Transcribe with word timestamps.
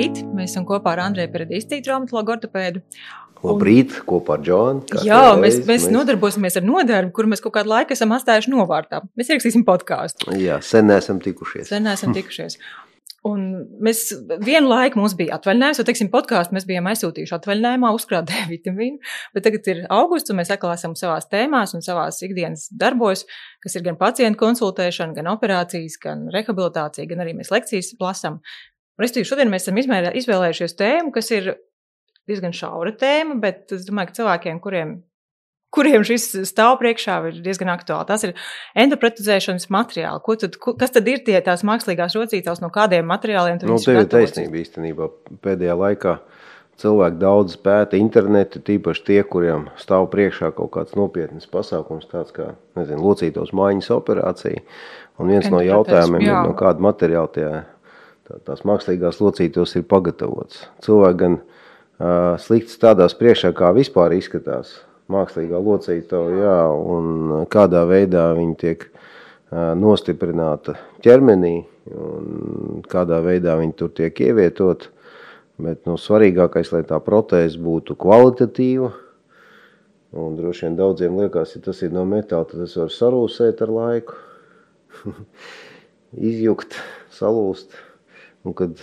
Labrīt! 0.00 0.20
Mēs 0.32 0.54
esam 0.54 0.64
kopā 0.64 0.94
ar 0.94 1.02
Andreju 1.04 1.28
Peredīstītu, 1.34 1.84
traumatologu 1.84 2.32
ortopēdu. 2.32 2.80
Labrīt, 3.44 3.98
kopā 4.08 4.38
ar 4.38 4.44
Džonu. 4.46 5.00
Jā, 5.04 5.18
mēs, 5.36 5.58
mēs, 5.58 5.66
mēs 5.68 5.88
nodarbosimies 5.92 6.56
ar 6.56 6.64
nodarbi, 6.64 7.12
kur 7.16 7.28
mēs 7.28 7.44
kaut 7.44 7.58
kādu 7.58 7.68
laiku 7.68 7.92
esam 7.92 8.14
atstājuši 8.16 8.52
novārtā. 8.54 9.02
Mēs 9.20 9.28
ierakstīsim 9.28 9.64
podkāstu. 9.68 10.32
Jā, 10.40 10.56
sen 10.64 10.88
neesam 10.88 11.20
tikušies. 11.20 11.68
Sen 11.68 11.84
neesam 11.84 12.16
tikušies. 12.16 12.56
Un 13.28 13.44
mēs 13.84 14.06
vienu 14.40 14.70
laiku 14.70 14.96
mums 15.02 15.12
bija 15.18 15.36
atvaļinājums, 15.36 15.82
jau 15.82 15.84
teiksim, 15.90 16.08
podkāstu 16.14 16.56
mēs 16.56 16.64
bijām 16.68 16.88
aizsūtījuši 16.88 17.36
atvaļinājumā, 17.36 17.92
uzkrāt 17.92 18.30
D 18.30 18.46
vitamīnu, 18.54 18.96
bet 19.36 19.44
tagad 19.44 19.68
ir 19.68 19.82
augusts, 19.92 20.32
un 20.32 20.40
mēs 20.40 20.54
atkal 20.54 20.72
esam 20.72 20.96
savās 20.96 21.28
tēmās 21.28 21.76
un 21.76 21.84
savās 21.84 22.22
ikdienas 22.24 22.70
darbos, 22.72 23.26
kas 23.60 23.76
ir 23.76 23.84
gan 23.84 24.00
pacientu 24.00 24.40
konsultēšana, 24.40 25.12
gan 25.20 25.28
operācijas, 25.34 26.00
gan 26.00 26.30
rehabilitācija, 26.32 27.10
gan 27.12 27.20
arī 27.26 27.36
mēs 27.42 27.52
lekcijas 27.52 27.92
lasām. 28.00 28.40
Restīvi, 29.00 29.28
šodien 29.28 29.50
mēs 29.52 29.66
esam 29.66 29.80
izvēlējušies 29.80 30.76
tēmu, 30.78 31.12
kas 31.14 31.30
ir 31.32 31.54
diezgan 32.30 32.54
šaura 32.56 32.92
tēma, 32.98 33.38
bet 33.42 33.72
es 33.74 33.86
domāju, 33.88 34.10
ka 34.10 34.18
cilvēkiem, 34.20 34.60
kuriem, 34.62 34.92
kuriem 35.74 36.04
šis 36.06 36.28
stāv 36.50 36.76
priekšā, 36.82 37.16
ir 37.30 37.40
diezgan 37.44 37.72
aktuāli. 37.72 38.08
Tas 38.10 38.26
ir 38.26 38.34
endopretizēšanas 38.84 39.70
materiāli. 39.72 40.22
Ko 40.26 40.36
tad, 40.40 40.58
kas 40.60 40.94
tad 40.96 41.08
ir 41.10 41.24
tie 41.26 41.38
tās 41.46 41.64
mākslīgās 41.66 42.16
rocītavas, 42.18 42.62
no 42.64 42.70
kādiem 42.74 43.08
materiāliem 43.10 43.60
tu 43.60 43.70
nu, 43.70 43.80
ir 43.80 44.06
taisnība 44.10 44.62
īstenībā 44.64 45.10
pēdējā 45.44 45.78
laikā. 45.84 46.20
Cilvēki 46.80 47.18
daudz 47.20 47.58
pēta 47.60 47.98
internetu, 48.00 48.62
tīpaši 48.64 49.02
tie, 49.04 49.18
kuriem 49.28 49.66
stāv 49.76 50.06
priekšā 50.14 50.48
kaut 50.56 50.70
kāds 50.78 50.94
nopietns 50.96 51.44
pasākums, 51.52 52.06
tāds 52.08 52.32
kā 52.32 52.54
nezinu, 52.78 53.02
locītos 53.04 53.52
mājiņas 53.52 53.90
operācija. 53.98 54.62
Un 55.20 55.28
viens 55.28 55.50
no 55.52 55.60
jautājumiem 55.60 56.24
jā. 56.24 56.38
ir, 56.38 56.48
no 56.48 56.56
kāda 56.56 56.80
materiāla 56.80 57.28
tie 57.34 57.50
tā, 58.30 58.38
tās 58.46 58.62
mākslīgās 58.68 59.18
locītos 59.22 59.74
ir 59.78 59.86
pagatavots. 59.90 60.62
Cilvēki 60.84 61.20
gan 61.24 61.40
uh, 61.40 62.38
slikti 62.42 62.74
stādās 62.74 63.16
priekšā, 63.18 63.52
kā 63.56 63.72
vispār 63.76 64.14
izskatās 64.16 64.78
mākslīgā 65.10 65.58
locītava, 65.58 66.30
jā, 66.38 66.56
un 66.70 67.44
kādā 67.50 67.82
veidā 67.90 68.30
viņi 68.38 68.56
tiek 68.60 68.86
uh, 68.86 69.72
nostiprināta 69.78 70.76
ķermenī, 71.04 71.56
un 71.90 72.80
kādā 72.90 73.20
veidā 73.24 73.56
viņi 73.58 73.76
tur 73.78 73.92
tiek 73.96 74.24
ievietot. 74.28 74.90
Bet 75.60 75.84
nu, 75.84 75.98
svarīgākais, 76.00 76.70
lai 76.72 76.86
tā 76.88 76.96
protēze 77.04 77.58
būtu 77.60 77.92
kvalitatīva, 78.00 78.88
un 80.16 80.38
droši 80.38 80.64
vien 80.64 80.78
daudziem 80.78 81.18
liekas, 81.20 81.52
ja 81.52 81.60
tas 81.66 81.82
ir 81.84 81.92
no 81.92 82.06
metāla, 82.08 82.48
tad 82.48 82.62
tas 82.64 82.78
var 82.80 82.94
sarūsēt 82.94 83.60
ar 83.66 83.74
laiku, 83.76 84.16
izjukt, 86.30 86.78
salūst. 87.12 87.76
Un 88.46 88.56
kad, 88.56 88.78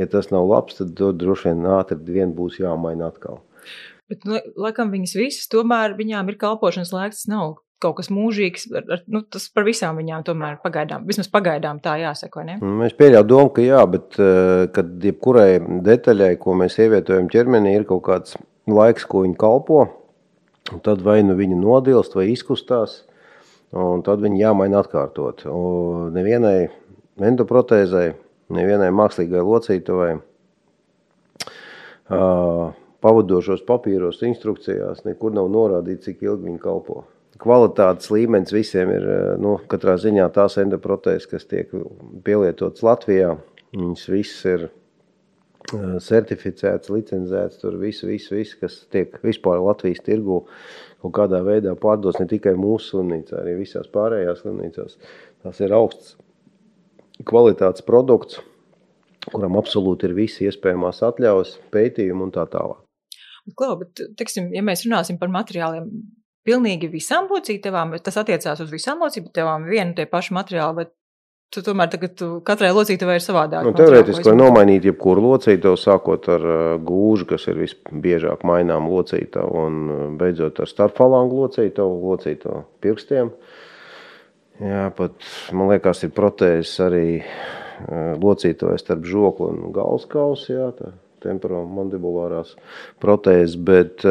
ja 0.00 0.06
tas 0.10 0.30
nav 0.30 0.46
labs, 0.48 0.78
tad 0.78 0.94
droši 0.94 1.50
vien 1.50 1.66
ātri 1.78 1.98
vien 2.18 2.34
būs 2.36 2.60
jāmaina 2.62 3.10
atkal. 3.10 3.40
Bet, 4.10 4.24
nu, 4.26 4.38
laikam, 4.58 4.90
viņas 4.90 5.16
visas, 5.18 5.50
tomēr 5.50 5.94
viņām 5.98 6.30
ir 6.32 6.38
kalpošanas 6.40 6.94
laiks, 6.94 7.22
tas 7.22 7.30
nav 7.30 7.58
kaut 7.80 7.96
kas 8.00 8.10
mūžīgs. 8.12 8.66
Ar, 8.76 8.86
ar, 8.96 9.02
nu, 9.10 9.22
tas 9.22 9.46
par 9.54 9.64
visām 9.68 10.00
viņām 10.00 10.24
tomēr 10.26 10.58
pagaidām, 10.64 11.06
vismaz 11.08 11.30
pagaidām 11.32 11.80
tā 11.84 11.96
jāsaka, 12.02 12.44
ne? 12.46 12.58
Mēs 12.60 12.96
pieļaujam 12.98 13.28
domu, 13.30 13.52
ka 13.56 13.64
jā, 13.64 13.80
bet 13.90 14.18
eh, 14.20 14.66
kad 14.74 15.06
jebkurai 15.06 15.60
detaļai, 15.86 16.34
ko 16.42 16.56
mēs 16.60 16.78
ievietojam 16.82 17.30
ķermenī, 17.32 17.76
ir 17.78 17.86
kaut 17.88 18.04
kāds 18.08 18.36
laiks, 18.70 19.06
ko 19.08 19.24
viņi 19.24 19.38
kalpo, 19.40 19.84
tad 20.84 21.04
vai 21.06 21.20
nu 21.26 21.36
viņi 21.38 21.58
nodilst 21.58 22.18
vai 22.18 22.28
izkustās, 22.34 23.00
un 23.72 24.04
tad 24.06 24.22
viņi 24.24 24.42
jāmaina 24.42 24.82
atkārtot. 24.82 25.46
Un 25.50 26.10
nevienai 26.16 26.68
endoprotēzai 27.30 28.10
nevienai 28.54 28.90
mākslīgai 28.94 29.42
locītavai. 29.46 30.10
Pavadošos 33.00 33.62
papīros, 33.68 34.20
instrukcijās 34.26 35.04
nekur 35.06 35.32
nav 35.36 35.48
norādīts, 35.52 36.08
cik 36.08 36.26
ilgi 36.26 36.50
viņi 36.50 36.60
kalpo. 36.62 37.04
Kvalitātes 37.40 38.10
līmenis 38.12 38.52
visiem 38.52 38.90
ir 38.92 39.06
nu, 39.40 39.54
katrā 39.70 39.94
ziņā 40.00 40.26
tās 40.34 40.58
endoprotēzes, 40.60 41.30
kas 41.30 41.48
tiek 41.48 41.70
pielietotas 42.26 42.84
Latvijā. 42.84 43.38
Viņas 43.72 44.04
visas 44.10 44.44
ir 44.50 44.66
certificēts, 46.02 46.90
licencēts, 46.90 47.60
tur 47.62 47.76
viss, 47.80 48.04
vis, 48.04 48.26
vis, 48.32 48.54
kas 48.58 48.82
tiek 48.92 49.14
vispār 49.24 49.60
Latvijas 49.62 50.02
tirgu 50.04 50.42
kaut 51.00 51.14
kādā 51.16 51.40
veidā 51.46 51.76
pārdos 51.78 52.18
ne 52.20 52.26
tikai 52.28 52.56
mūsu 52.58 52.96
slimnīcā, 52.96 53.40
arī 53.40 53.56
visās 53.60 53.88
pārējās 53.92 54.42
slimnīcās. 54.42 54.98
Tas 55.44 55.60
ir 55.64 55.72
augsts 55.76 56.16
kvalitātes 57.28 57.84
produkts, 57.86 58.40
kuram 59.28 59.58
absolūti 59.60 60.08
ir 60.08 60.16
visi 60.16 60.46
iespējamās 60.48 61.02
atļaujas, 61.10 61.56
pētījumi 61.74 62.26
un 62.28 62.32
tā 62.34 62.46
tālāk. 62.50 62.80
Klau, 63.56 63.74
bet, 63.80 64.00
teiksim, 64.18 64.50
ja 64.54 64.62
mēs 64.64 64.84
runāsim 64.86 65.18
par 65.20 65.30
materiāliem, 65.32 65.88
pilnīgi 66.46 66.90
visām 66.92 67.28
locītavām, 67.30 67.96
tas 68.04 68.18
attiecās 68.20 68.62
uz 68.62 68.72
visām 68.72 69.02
locītavām, 69.02 69.66
vienu 69.68 69.96
tie 69.96 70.06
paši 70.08 70.36
materiāli, 70.36 70.84
bet 70.84 70.94
tu 71.50 71.62
tomēr 71.66 71.90
tagad 71.90 72.14
tu, 72.18 72.28
katrai 72.46 72.70
locītavai 72.74 73.16
ir 73.18 73.24
savādāk. 73.24 73.66
Nu, 73.66 73.72
teorētiski 73.76 74.28
var 74.28 74.38
nomainīt 74.38 74.86
jebkuru 74.86 75.24
locītavu, 75.32 75.78
sākot 75.80 76.28
ar 76.30 76.46
uh, 76.46 76.60
gūžu, 76.86 77.26
kas 77.32 77.48
ir 77.50 77.58
visbiežāk 77.64 78.44
mainām 78.46 78.86
locītavu, 78.92 79.64
un 79.66 79.80
uh, 79.88 80.04
beidzot 80.20 80.62
ar 80.62 80.70
starpfalangu 80.70 81.42
locītavu, 81.42 81.98
locītavu 82.12 82.62
pirkstiem. 82.84 83.32
Jā, 84.60 84.90
pat 84.94 85.16
man 85.56 85.72
liekas, 85.72 86.04
ir 86.04 86.12
protēzes 86.14 86.74
arī 86.84 87.04
locītojas 88.20 88.84
starp 88.84 89.06
žokli 89.08 89.48
un 89.50 89.72
galvas 89.74 90.06
kausu, 90.10 90.52
jā, 90.52 90.68
tā 90.76 90.92
temporomandibulārās 91.24 92.54
protēzes, 93.02 93.56
bet, 93.60 94.04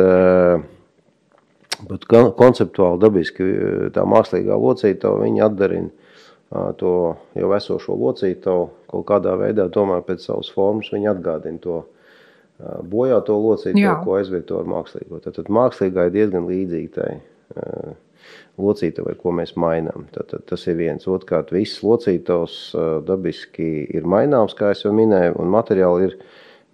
bet 1.89 2.05
konceptuāli 2.09 3.01
dabiski 3.01 3.47
tā 3.95 4.05
mākslīgā 4.09 4.57
locītava, 4.59 5.23
viņa 5.25 5.47
atdarina 5.47 6.69
to 6.81 6.93
jau 7.37 7.53
esošo 7.57 7.95
locītavu, 7.97 8.67
kaut 8.89 9.07
kādā 9.09 9.35
veidā 9.37 9.67
tomēr 9.73 10.05
pēc 10.05 10.25
savas 10.25 10.49
formas 10.53 10.89
viņa 10.93 11.15
atgādina 11.15 11.61
to 11.61 11.81
bojāto 12.89 13.37
locītavu, 13.39 13.97
ko 14.03 14.15
aizvieto 14.19 14.59
ar 14.59 14.69
mākslīgo. 14.69 15.21
Tad, 15.23 15.37
tad 15.37 15.51
mākslīgā 15.53 16.09
ir 16.09 16.15
diezgan 16.15 16.49
līdzīga 16.49 16.95
tai 16.97 17.11
locītavai, 18.59 19.15
ko 19.19 19.33
mēs 19.35 19.55
mainām. 19.59 20.07
Tad, 20.13 20.29
tad 20.33 20.45
tas 20.49 20.67
ir 20.67 20.77
viens. 20.79 21.07
Otrkārt, 21.09 21.53
viss 21.55 21.81
locītavs 21.85 22.59
dabiski 23.07 23.87
ir 23.95 24.07
maināms, 24.09 24.55
kā 24.57 24.73
jau 24.75 24.93
minēju, 24.95 25.37
un 25.39 25.51
materiāli 25.53 26.09
ir 26.09 26.17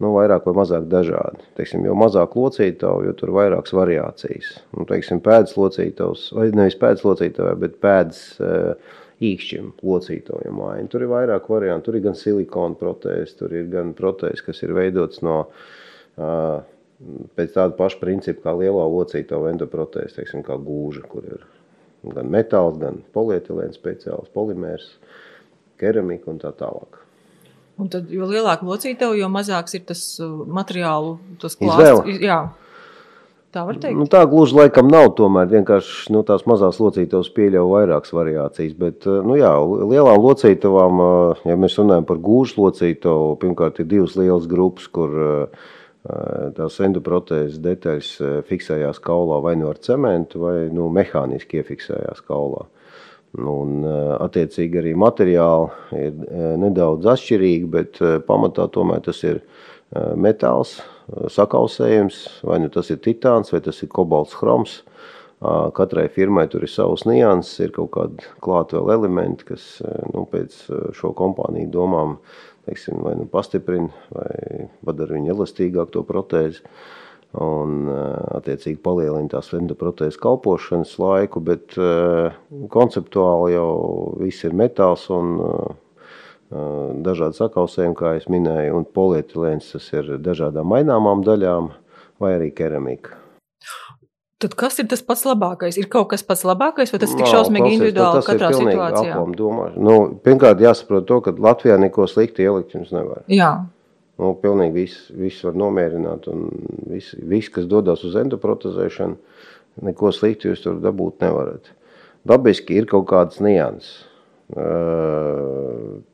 nu, 0.03 0.11
vairāk 0.15 0.47
vai 0.49 0.55
mazāk 0.57 0.89
dažādi. 0.91 1.45
Teiksim, 1.59 1.85
jo 1.87 1.95
mazāk 1.97 2.35
locītavu, 2.35 3.05
jo 3.07 3.15
tur 3.15 3.31
ir 3.31 3.37
vairākas 3.37 3.75
variācijas. 3.75 4.51
Un, 4.75 4.87
teiksim, 4.89 5.21
pēdas 5.23 5.55
locītavs, 5.59 6.27
vai 6.35 6.49
nevis 6.55 6.77
pēdas 6.81 7.05
locītavai, 7.07 7.55
bet 7.61 7.79
pēdas 7.83 8.21
uh, 8.43 8.99
īkšķim 9.23 9.71
locītaviem 9.85 10.59
maina. 10.59 10.87
Tur 10.91 11.05
ir 11.05 11.11
vairāk 11.13 11.49
variantu. 11.51 11.87
Tur 11.87 11.99
ir 11.99 12.07
gan 12.09 12.19
silikona 12.19 12.79
protēzes, 12.79 13.37
tur 13.39 13.55
ir 13.55 13.69
gan 13.71 13.95
protēzes, 13.97 14.43
kas 14.45 14.63
ir 14.65 14.75
veidotas 14.75 15.23
no 15.25 15.45
uh, 15.45 16.59
pēc 17.35 17.55
tāda 17.55 17.75
paša 17.77 17.99
principa 18.01 18.47
kā 18.47 18.55
lielā 18.59 18.85
locītava 18.87 19.51
endoprotēze, 19.51 20.15
teiksim, 20.19 20.43
kā 20.45 20.57
gūža, 20.61 21.03
kur 21.09 21.27
ir 21.27 21.45
gan 22.15 22.29
metāls, 22.31 22.77
gan 22.81 23.01
polietilēns 23.15 23.79
speciāls 23.79 24.29
polimērs, 24.35 24.93
keramika 25.81 26.31
un 26.31 26.39
tā 26.41 26.53
tālāk. 26.55 27.01
Un 27.81 27.89
tad, 27.91 28.07
jo 28.13 28.27
lielāka 28.29 28.63
locītava, 28.63 29.17
jo 29.19 29.27
mazāks 29.31 29.75
ir 29.75 29.83
tas 29.89 30.03
uh, 30.23 30.29
materiālu, 30.47 31.17
tas 31.41 31.57
klāsts. 31.59 32.07
Jā. 32.23 32.45
Tā 33.55 33.63
var 33.67 33.77
teikt. 33.79 33.95
Nu, 33.99 34.05
tā 34.11 34.21
gluži 34.27 34.55
laikam 34.55 34.87
nav. 34.91 35.09
Tomēr 35.15 35.47
vienkārši 35.51 36.11
nu, 36.11 36.21
tās 36.27 36.43
mazās 36.47 36.79
locītavas 36.79 37.29
pieļauj 37.35 37.67
vairākas 37.71 38.15
variācijas. 38.15 38.77
Bet, 38.79 39.03
uh, 39.07 39.19
nu, 39.27 39.35
jā, 39.39 39.51
lielām 39.91 40.23
locītavām, 40.23 41.03
uh, 41.03 41.43
ja 41.51 41.57
mēs 41.59 41.75
runājam 41.79 42.07
par 42.07 42.21
gūžu 42.23 42.63
locītavu, 42.63 43.35
pirmkārt 43.43 43.83
ir 43.83 43.91
divas 43.91 44.15
lielas 44.19 44.47
grupas, 44.51 44.87
kur 44.95 45.19
uh, 45.19 45.67
tās 46.57 46.79
endoprotēzes 46.85 47.59
detaļas 47.63 48.11
fiksējās 48.49 49.01
kaulā 49.03 49.41
vai 49.43 49.55
nu 49.59 49.69
ar 49.71 49.79
cementu, 49.81 50.43
vai 50.45 50.55
nu, 50.73 50.89
mehāniski 50.93 51.61
iefiksējās 51.61 52.21
kaulā. 52.27 52.65
Un, 53.35 53.81
attiecīgi 54.23 54.79
arī 54.79 54.93
materiāli 54.95 55.99
ir 56.05 56.13
nedaudz 56.61 57.09
atšķirīgi, 57.15 57.71
bet 57.71 57.99
pamatā 58.27 58.69
tomēr 58.71 59.01
tas 59.03 59.19
ir 59.27 59.41
metāls, 60.15 60.77
sakausējums, 61.11 62.21
vai 62.47 62.61
nu 62.63 62.71
tas 62.73 62.89
ir 62.93 63.01
titāns, 63.03 63.51
vai 63.53 63.61
tas 63.65 63.81
ir 63.83 63.91
kobalts 63.91 64.37
chroms. 64.39 64.79
Katrai 65.75 66.07
firmai 66.09 66.47
tur 66.49 66.63
ir 66.63 66.71
savs 66.71 67.03
nianses, 67.05 67.59
ir 67.67 67.73
kaut 67.75 67.91
kādi 67.93 68.29
klāt 68.41 68.71
vēl 68.73 68.93
elementi, 68.95 69.45
kas 69.51 69.65
nu, 70.13 70.23
pēc 70.31 70.55
šo 70.95 71.11
kompāniju 71.17 71.69
domām 71.73 72.15
teiksim, 72.65 72.99
vai 73.05 73.15
nu 73.19 73.25
pastiprina, 73.31 73.89
vai 74.13 74.67
padara 74.85 75.17
viņu 75.17 75.33
elastīgāku 75.35 75.95
to 75.95 76.05
protēzi. 76.07 76.63
Un, 77.35 77.89
attiecīgi, 78.31 78.79
palielina 78.79 79.27
tās 79.33 79.49
endoprotēzes 79.57 80.19
kalpošanas 80.23 80.93
laiku, 81.01 81.41
bet 81.43 81.75
konceptuāli 82.71 83.57
jau 83.57 83.71
viss 84.21 84.45
ir 84.47 84.55
metāls. 84.55 85.09
Un, 85.11 85.41
dažādi 87.05 87.39
sakausējumi, 87.41 87.97
kā 87.99 88.13
es 88.19 88.29
minēju, 88.31 88.79
un 88.79 88.87
polietilēns 88.95 89.73
tas 89.73 89.89
ir 89.97 90.15
dažādām 90.23 90.69
maināmām 90.71 91.25
daļām 91.25 91.71
vai 92.21 92.35
arī 92.37 92.51
keramika. 92.55 93.24
Tad 94.43 94.55
kas 94.59 94.81
ir 94.81 94.89
tas 94.91 95.03
pats 95.05 95.23
labākais? 95.23 95.77
Ir 95.79 95.87
kaut 95.91 96.09
kas 96.11 96.25
pats 96.27 96.43
labākais, 96.47 96.91
vai 96.91 96.99
tas 96.99 97.13
ir 97.13 97.21
tik 97.21 97.29
šausmīgi 97.31 97.77
individuāli 97.77 98.19
tas 98.19 98.27
katrā 98.27 98.49
ir 98.51 98.57
situācijā? 98.59 99.19
Nu, 99.79 99.95
pirmkārt, 100.25 100.63
jāsaprot 100.63 101.07
to, 101.07 101.21
ka 101.23 101.31
Latvijā 101.45 101.77
neko 101.79 102.07
slikti 102.11 102.43
ielikt 102.43 102.75
jums 102.75 102.91
nevar. 102.95 103.23
Jā. 103.31 103.53
Nu, 104.19 104.33
pilnīgi 104.41 104.75
viss, 104.75 105.05
viss 105.15 105.43
var 105.47 105.55
nomierināt, 105.59 106.27
un 106.31 106.49
viss, 106.91 107.15
vis, 107.15 107.47
kas 107.51 107.67
dodas 107.71 108.03
uz 108.07 108.17
endoprotezēšanu, 108.19 109.15
neko 109.87 110.11
sliktu 110.15 110.51
jūs 110.51 110.63
tur 110.67 110.83
dabūt 110.83 111.23
nevarat. 111.23 111.71
Dabiski 112.27 112.75
ir 112.79 112.89
kaut 112.91 113.07
kādas 113.11 113.39
nianses 113.43 114.03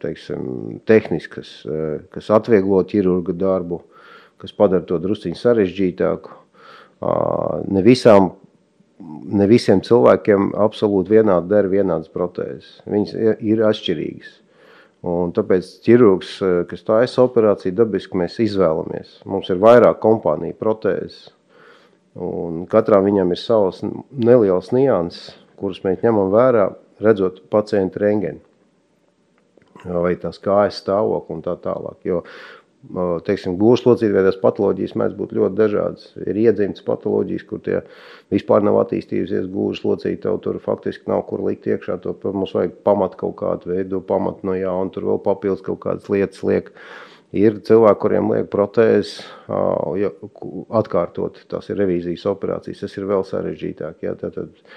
teiksim, 0.01 0.79
tehniskas, 0.87 1.61
kas 2.13 2.29
atvieglo 2.31 2.79
ķirurga 2.87 3.35
darbu, 3.35 3.81
kas 4.41 4.53
padara 4.55 4.85
to 4.87 4.99
drusciņu 5.01 5.37
sarežģītāku. 5.37 6.37
Ne, 7.01 7.81
visām, 7.85 8.29
ne 9.01 9.47
visiem 9.49 9.81
cilvēkiem 9.85 10.51
absolūti 10.61 11.17
vienādi 11.17 11.49
der 11.49 11.69
vienādas 11.71 12.11
protēzes. 12.13 12.79
Viņas 12.89 13.15
ir 13.41 13.63
atšķirīgas. 13.65 14.37
Un 15.11 15.31
tāpēc 15.33 15.69
ķirurgs, 15.81 16.35
kas 16.69 16.85
taisa 16.85 17.23
operāciju, 17.23 17.73
dabiski 17.79 18.19
mēs 18.21 18.37
izvēlamies. 18.43 19.15
Mums 19.25 19.49
ir 19.49 19.61
vairāk 19.63 19.97
kompāniju 20.03 20.59
protēzes. 20.59 21.31
Un 22.21 22.67
katrā 22.69 22.99
viņam 23.01 23.33
ir 23.33 23.39
savas 23.39 23.81
nelielas 23.81 24.69
nianses, 24.75 25.33
kuras 25.57 25.81
mēs 25.85 26.03
ņemam 26.05 26.29
vērā, 26.33 26.69
redzot 27.01 27.41
pacientu 27.49 28.03
rengeni 28.03 28.43
vai 29.81 30.13
tās 30.21 30.37
kājas 30.41 30.77
stāvokli 30.81 31.37
un 31.37 31.43
tā 31.45 31.55
tālāk. 31.57 31.97
Jo, 32.05 32.21
teiksim, 33.27 33.57
gūžas 33.61 33.85
locītveidās 33.85 34.39
patoloģijas 34.41 34.95
mēdz 34.97 35.17
būt 35.17 35.35
ļoti 35.37 35.57
dažādas. 35.57 36.07
Ir 36.25 36.39
iedzimtas 36.41 36.83
patoloģijas, 36.87 37.45
kur 37.49 37.61
tie 37.65 37.81
vispār 38.33 38.65
nav 38.65 38.79
attīstījusies 38.81 39.49
gūžas 39.53 39.85
locītavi, 39.85 40.41
tur 40.41 40.57
faktiski 40.63 41.11
nav 41.11 41.23
kur 41.29 41.43
likt 41.45 41.69
iekšā, 41.69 41.99
to 42.01 42.15
mums 42.33 42.55
vajag 42.57 42.75
pamat 42.87 43.15
kaut 43.19 43.37
kādu 43.43 43.73
veidu, 43.73 44.01
pamat 44.01 44.41
no 44.47 44.57
jā, 44.57 44.73
un 44.73 44.89
tur 44.93 45.07
vēl 45.11 45.21
papildus 45.23 45.63
kaut 45.65 45.81
kādas 45.85 46.09
lietas 46.11 46.41
liek. 46.47 46.73
Ir 47.31 47.61
cilvēki, 47.63 47.99
kuriem 48.01 48.33
liek 48.33 48.49
protēzes, 48.51 49.21
atkārtot, 50.81 51.45
tās 51.53 51.69
ir 51.71 51.79
revīzijas 51.79 52.25
operācijas, 52.33 52.81
tas 52.83 52.97
ir 52.99 53.07
vēl 53.07 53.23
sarežģītāk. 53.29 54.01
Jā, 54.03 54.17
tad, 54.19 54.35
tad, 54.35 54.73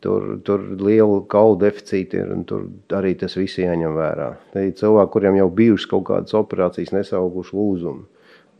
Tur, 0.00 0.38
tur 0.40 0.62
liela 0.80 1.18
kaula 1.28 1.58
deficīti 1.60 2.16
ir, 2.22 2.30
un 2.32 2.46
tur 2.48 2.62
arī 2.96 3.12
tas 3.20 3.34
viss 3.36 3.60
jāņem 3.60 3.92
vērā. 3.98 4.30
Te 4.54 4.62
ir 4.64 4.72
cilvēki, 4.78 5.12
kuriem 5.12 5.36
jau 5.36 5.50
bijušas 5.58 5.90
kaut 5.90 6.06
kādas 6.08 6.36
operācijas, 6.38 6.94
nesauguši 6.96 7.56
lūzumu. 7.58 8.06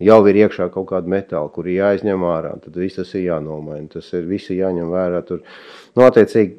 Jau 0.04 0.18
ir 0.28 0.36
iekšā 0.42 0.68
kaut 0.72 0.88
kāda 0.92 1.08
metāla, 1.12 1.48
kur 1.52 1.68
ir 1.68 1.78
jāizņem 1.78 2.22
ārā, 2.28 2.54
tad 2.60 2.76
viss 2.80 3.00
tas 3.00 3.12
ir 3.16 3.26
jānomaina. 3.30 3.88
Tas 3.96 4.12
ir 4.16 4.28
visi 4.28 4.56
jāņem 4.60 4.92
vērā. 4.92 5.24
Tur, 5.28 5.42
nu, 5.96 6.04
attiecīgi, 6.04 6.56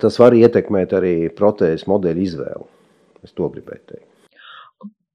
tas 0.00 0.20
var 0.20 0.36
ietekmēt 0.36 0.96
arī 0.96 1.14
protēzes 1.36 1.88
modeļu 1.88 2.28
izvēli. 2.28 2.68
Es 3.24 3.36
to 3.36 3.48
gribēju 3.52 3.88
teikt. 3.92 4.05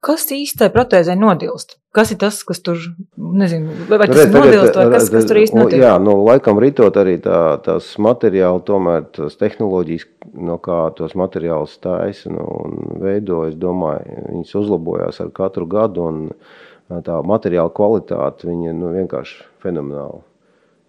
Kas 0.01 0.23
īstai 0.33 0.71
protēzē 0.73 1.13
nodilst? 1.13 1.75
Kas 1.93 2.09
ir 2.13 2.17
tas, 2.23 2.39
kas 2.47 2.61
tur, 2.65 2.79
nezinu, 3.19 3.73
vai 3.89 4.07
tas 4.09 4.23
ir 4.23 4.31
nodilst, 4.33 4.77
vai 4.79 4.85
kas, 4.95 5.11
kas 5.13 5.27
tur 5.29 5.39
īsti 5.43 5.59
notiek? 5.59 5.83
Jā, 5.83 5.91
nu, 6.01 6.15
laikam 6.25 6.57
ritot 6.63 6.97
arī 6.97 7.19
tā, 7.21 7.41
tās 7.61 7.91
materiāli, 8.01 8.63
tomēr 8.65 9.05
tās 9.13 9.37
tehnoloģijas, 9.37 10.07
no 10.47 10.57
kā 10.63 10.79
tos 10.97 11.13
materiālus 11.19 11.77
taisa 11.83 12.33
nu, 12.33 12.47
un 12.63 12.97
veido, 13.03 13.43
es 13.45 13.59
domāju, 13.61 14.25
viņas 14.31 14.57
uzlabojās 14.63 15.21
ar 15.21 15.29
katru 15.37 15.69
gadu, 15.69 16.09
un 16.09 17.05
tā 17.05 17.21
materiāla 17.21 17.69
kvalitāte, 17.75 18.49
viņa 18.49 18.73
nu, 18.81 18.91
vienkārši 18.97 19.45
fenomenāli 19.61 20.23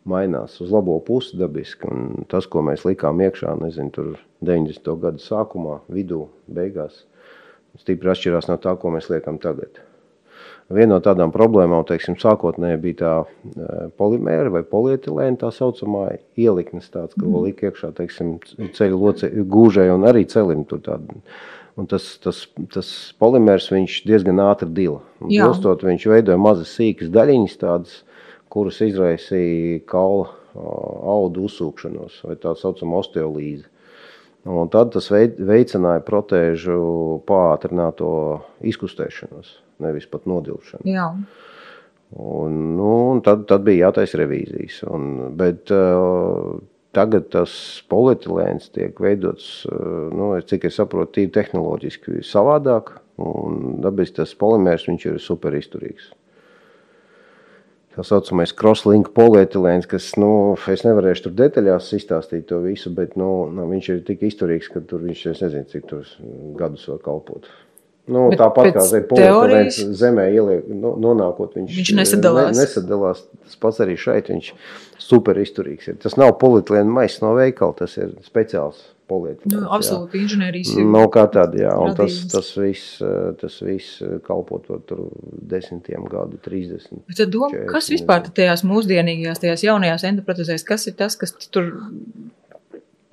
mainās 0.09 0.57
uz 0.63 0.73
labo 0.73 0.97
pusi 1.05 1.37
dabiski, 1.39 1.87
un 1.87 2.27
tas, 2.31 2.49
ko 2.51 2.65
mēs 2.67 2.87
likām 2.89 3.21
iekšā, 3.23 3.55
nezinu, 3.61 3.93
tur 3.95 4.13
90. 4.43 4.97
gadu 5.05 5.23
sākumā, 5.23 5.79
vidū, 5.93 6.25
beigās, 6.51 7.05
stipri 7.81 8.13
atšķirās 8.13 8.51
no 8.51 8.59
tā, 8.61 8.75
ko 8.79 8.93
mēs 8.95 9.09
liekam 9.13 9.41
tagad. 9.43 9.81
Viena 10.73 10.95
no 10.95 11.01
tādām 11.05 11.33
problēmām, 11.35 11.83
teiksim, 11.89 12.17
sākotnēji 12.21 12.79
bija 12.81 12.99
tā 13.01 13.15
e, 13.23 13.89
polimēra 14.01 14.53
vai 14.55 14.63
polietilēna, 14.65 15.41
tā 15.41 15.51
saucamā 15.53 16.07
ieliknes 16.39 16.89
tāds, 16.93 17.17
ka 17.19 17.27
mm. 17.27 17.41
lika 17.49 17.69
iekšā, 17.69 17.91
teiksim, 17.99 18.37
ceļu 18.77 19.01
loce, 19.01 19.29
gūžai 19.29 19.89
un 19.93 20.07
arī 20.09 20.25
celim 20.31 20.65
tur 20.69 20.81
tādu. 20.85 21.21
Un 21.81 21.89
tas, 21.89 22.07
tas, 22.21 22.45
tas 22.73 22.89
polimērs, 23.21 23.71
viņš 23.73 23.99
diezgan 24.09 24.41
ātri 24.45 24.69
dila. 24.77 25.01
Dilstot, 25.25 25.85
viņš 25.89 26.07
veidoja 26.13 26.41
mazas 26.41 26.73
sīkas 26.77 27.13
daļiņas 27.13 27.59
tādas, 27.61 27.99
kuras 28.53 28.81
izraisīja 28.85 29.81
kaula 29.89 30.31
audu 30.55 31.47
uzsūkšanos 31.49 32.21
vai 32.29 32.37
tā 32.41 32.53
saucamā 32.61 33.01
osteolīze. 33.01 33.72
Un 34.43 34.71
tad 34.73 34.91
tas 34.97 35.07
veicināja 35.13 36.03
protēžu 36.03 36.77
pātrināto 37.29 38.11
izkustēšanos, 38.67 39.55
nevis 39.85 40.09
pat 40.11 40.27
nodilšanu. 40.27 40.83
Jā. 40.91 41.13
Un, 42.13 42.57
nu, 42.77 42.89
un 43.13 43.23
tad, 43.25 43.47
tad 43.49 43.63
bija 43.67 43.87
jātaisa 43.87 44.19
revīzijas. 44.21 44.81
Un, 44.91 45.07
bet 45.39 45.71
uh, 45.73 46.59
tagad 46.97 47.31
tas 47.33 47.55
polietilēns 47.93 48.73
tiek 48.75 48.99
veidots, 49.01 49.63
uh, 49.71 50.11
nu, 50.13 50.33
cik 50.43 50.67
es 50.69 50.81
saprotu, 50.81 51.21
tīri 51.21 51.33
tehnoloģiski 51.39 52.19
savādāk. 52.27 52.97
Un 53.23 53.79
dabiski 53.85 54.19
tas 54.19 54.35
polimērs 54.35 54.89
ir 54.91 55.23
super 55.23 55.55
izturīgs 55.55 56.11
tā 57.93 58.05
saucamais 58.07 58.55
crosslink 58.57 59.11
polietilēns, 59.17 59.89
kas, 59.91 60.13
nu, 60.21 60.55
es 60.73 60.85
nevarēšu 60.87 61.27
tur 61.27 61.37
detaļās 61.43 61.91
izstāstīt 61.99 62.47
to 62.49 62.63
visu, 62.65 62.93
bet, 62.97 63.19
nu, 63.21 63.29
nu 63.53 63.69
viņš 63.73 63.91
ir 63.93 64.01
tik 64.07 64.25
izturīgs, 64.29 64.71
ka 64.73 64.85
tur 64.89 65.05
viņš, 65.05 65.27
es 65.35 65.45
nezinu, 65.45 65.69
cik 65.73 65.91
tur 65.91 66.09
gadus 66.61 66.89
var 66.89 67.03
kalpot. 67.05 67.51
Nu, 68.11 68.25
bet 68.33 68.41
tāpat 68.41 68.73
kā 68.75 68.83
polietilēns 69.07 69.77
zemē 69.95 70.25
ieliek, 70.35 70.65
nu, 70.75 70.97
nonākot, 70.99 71.53
viņš, 71.55 71.77
viņš 71.77 71.93
nesadalās. 72.01 72.57
Ne, 72.57 72.65
nesadalās. 72.65 73.21
Tas 73.45 73.61
pats 73.63 73.79
arī 73.85 73.95
šeit, 74.01 74.31
viņš 74.33 74.49
super 75.03 75.39
izturīgs 75.39 75.93
ir. 75.93 76.01
Tas 76.03 76.19
nav 76.19 76.35
polietilēna 76.41 76.91
maiss 76.91 77.23
no 77.23 77.31
veikala, 77.37 77.77
tas 77.79 77.95
ir 78.01 78.11
speciāls 78.27 78.81
polietilēns. 79.11 79.55
Nu, 79.55 79.71
absolūti, 79.77 80.19
inženierijas 80.25 80.73
ir. 80.75 80.89
Nu, 80.97 81.05
kā 81.15 81.29
tāda, 81.31 81.61
jā, 81.63 81.77
un 81.79 81.95
tas, 81.99 82.19
tas 82.33 82.51
viss, 82.59 82.99
tas 83.39 83.63
viss 83.63 84.03
kalpot 84.27 84.67
tur 84.89 85.07
desmitiem 85.55 86.11
gadu, 86.11 86.43
30. 86.43 87.05
Bet 87.07 87.23
tad 87.23 87.31
doma, 87.31 87.53
40, 87.55 87.71
kas 87.71 87.93
vispār 87.95 88.27
tajās 88.35 88.67
mūsdienīgajās, 88.67 89.45
tajās 89.47 89.67
jaunajās 89.69 90.09
endoprotezēs, 90.11 90.67
kas 90.67 90.91
ir 90.91 90.99
tas, 90.99 91.15
kas 91.21 91.39
tur 91.55 91.71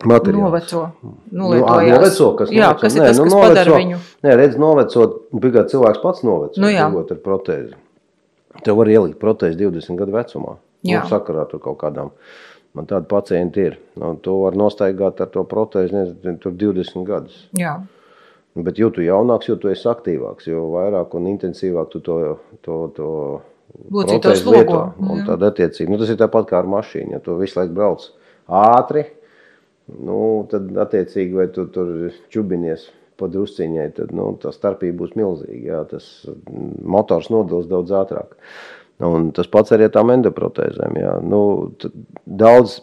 Materiāls. 0.08 0.46
Noveco. 0.46 0.82
Nu, 1.32 1.50
noveco, 1.52 2.30
kas 2.40 2.52
jā, 2.54 2.70
noveco. 2.70 2.82
kas 2.82 2.96
ir 2.96 3.02
nē, 3.02 3.08
tas, 3.10 3.18
nu, 3.18 3.26
kas 3.26 3.34
noveco, 3.34 3.50
padara 3.50 3.76
viņu? 3.76 4.00
Nē, 4.24 4.36
redz, 4.40 4.58
novecot, 4.62 5.18
bija 5.44 5.66
cilvēks 5.74 6.02
pats 6.04 6.24
noveco, 6.24 6.62
nu, 6.64 6.72
jā. 6.72 6.86
ar 6.88 7.20
protēzi. 7.26 7.76
Tev 8.64 8.80
var 8.80 8.92
ielikt 8.92 9.20
protēzi 9.20 9.60
20 9.60 10.00
gadu 10.00 10.16
vecumā. 10.16 10.56
Jā. 10.88 11.04
Nu, 11.04 11.12
sakarā 11.12 11.44
tur 11.52 11.62
kaut 11.64 11.80
kādām. 11.82 12.14
Man 12.78 12.88
tādi 12.88 13.10
pacienti 13.10 13.66
ir. 13.72 13.78
Nu, 14.00 14.14
to 14.24 14.38
var 14.46 14.56
nostaigāt 14.60 15.20
ar 15.24 15.32
to 15.34 15.44
protēzi, 15.50 15.96
nezinu, 15.96 16.38
tur 16.44 16.56
20 16.56 17.08
gadus. 17.08 17.42
Jā. 17.58 17.76
Bet 18.60 18.80
jo 18.82 18.90
tu 18.94 19.04
jaunāks, 19.04 19.50
jo 19.50 19.58
tu 19.62 19.70
esi 19.72 19.88
aktīvāks, 19.90 20.48
jo 20.50 20.66
vairāk 20.74 21.14
un 21.18 21.28
intensīvāk 21.32 21.92
tu 21.92 22.02
to, 22.06 22.18
to, 22.66 22.80
to 22.96 23.10
protēzi 23.92 24.48
lieto. 24.48 24.82
Un 25.04 25.24
tad 25.28 25.44
attiecīgi, 25.52 25.92
nu, 25.92 26.00
tas 26.02 26.12
ir 26.12 26.20
tāpat 26.20 26.50
kā 26.50 26.60
ar 26.64 26.70
mašīnu. 26.72 27.18
Ja 27.18 27.24
tu 27.24 27.38
visu 27.40 27.60
laiku 27.60 27.76
brauc 27.78 28.08
ātri, 28.50 29.06
nu, 30.06 30.20
tad 30.52 30.72
attiecīgi 30.86 31.38
vai 31.38 31.48
tu 31.54 31.66
tur 31.74 32.10
čubinies 32.34 32.88
pa 33.20 33.28
drusciņai, 33.32 33.88
tad 33.98 34.14
nu, 34.16 34.32
tā 34.40 34.54
starpība 34.56 35.04
būs 35.04 35.16
milzīga. 35.20 35.64
Jā, 35.74 35.80
tas 35.90 36.06
motors 36.84 37.30
nodils 37.34 37.68
daudz 37.72 37.96
ātrāk. 38.00 38.38
Un 39.04 39.30
tas 39.36 39.48
pats 39.52 39.72
arī 39.76 39.88
ar 39.88 39.94
tām 39.96 40.12
endoprotēzēm. 40.12 40.98
Jā. 41.00 41.14
Nu, 41.24 41.42
daudz, 42.28 42.80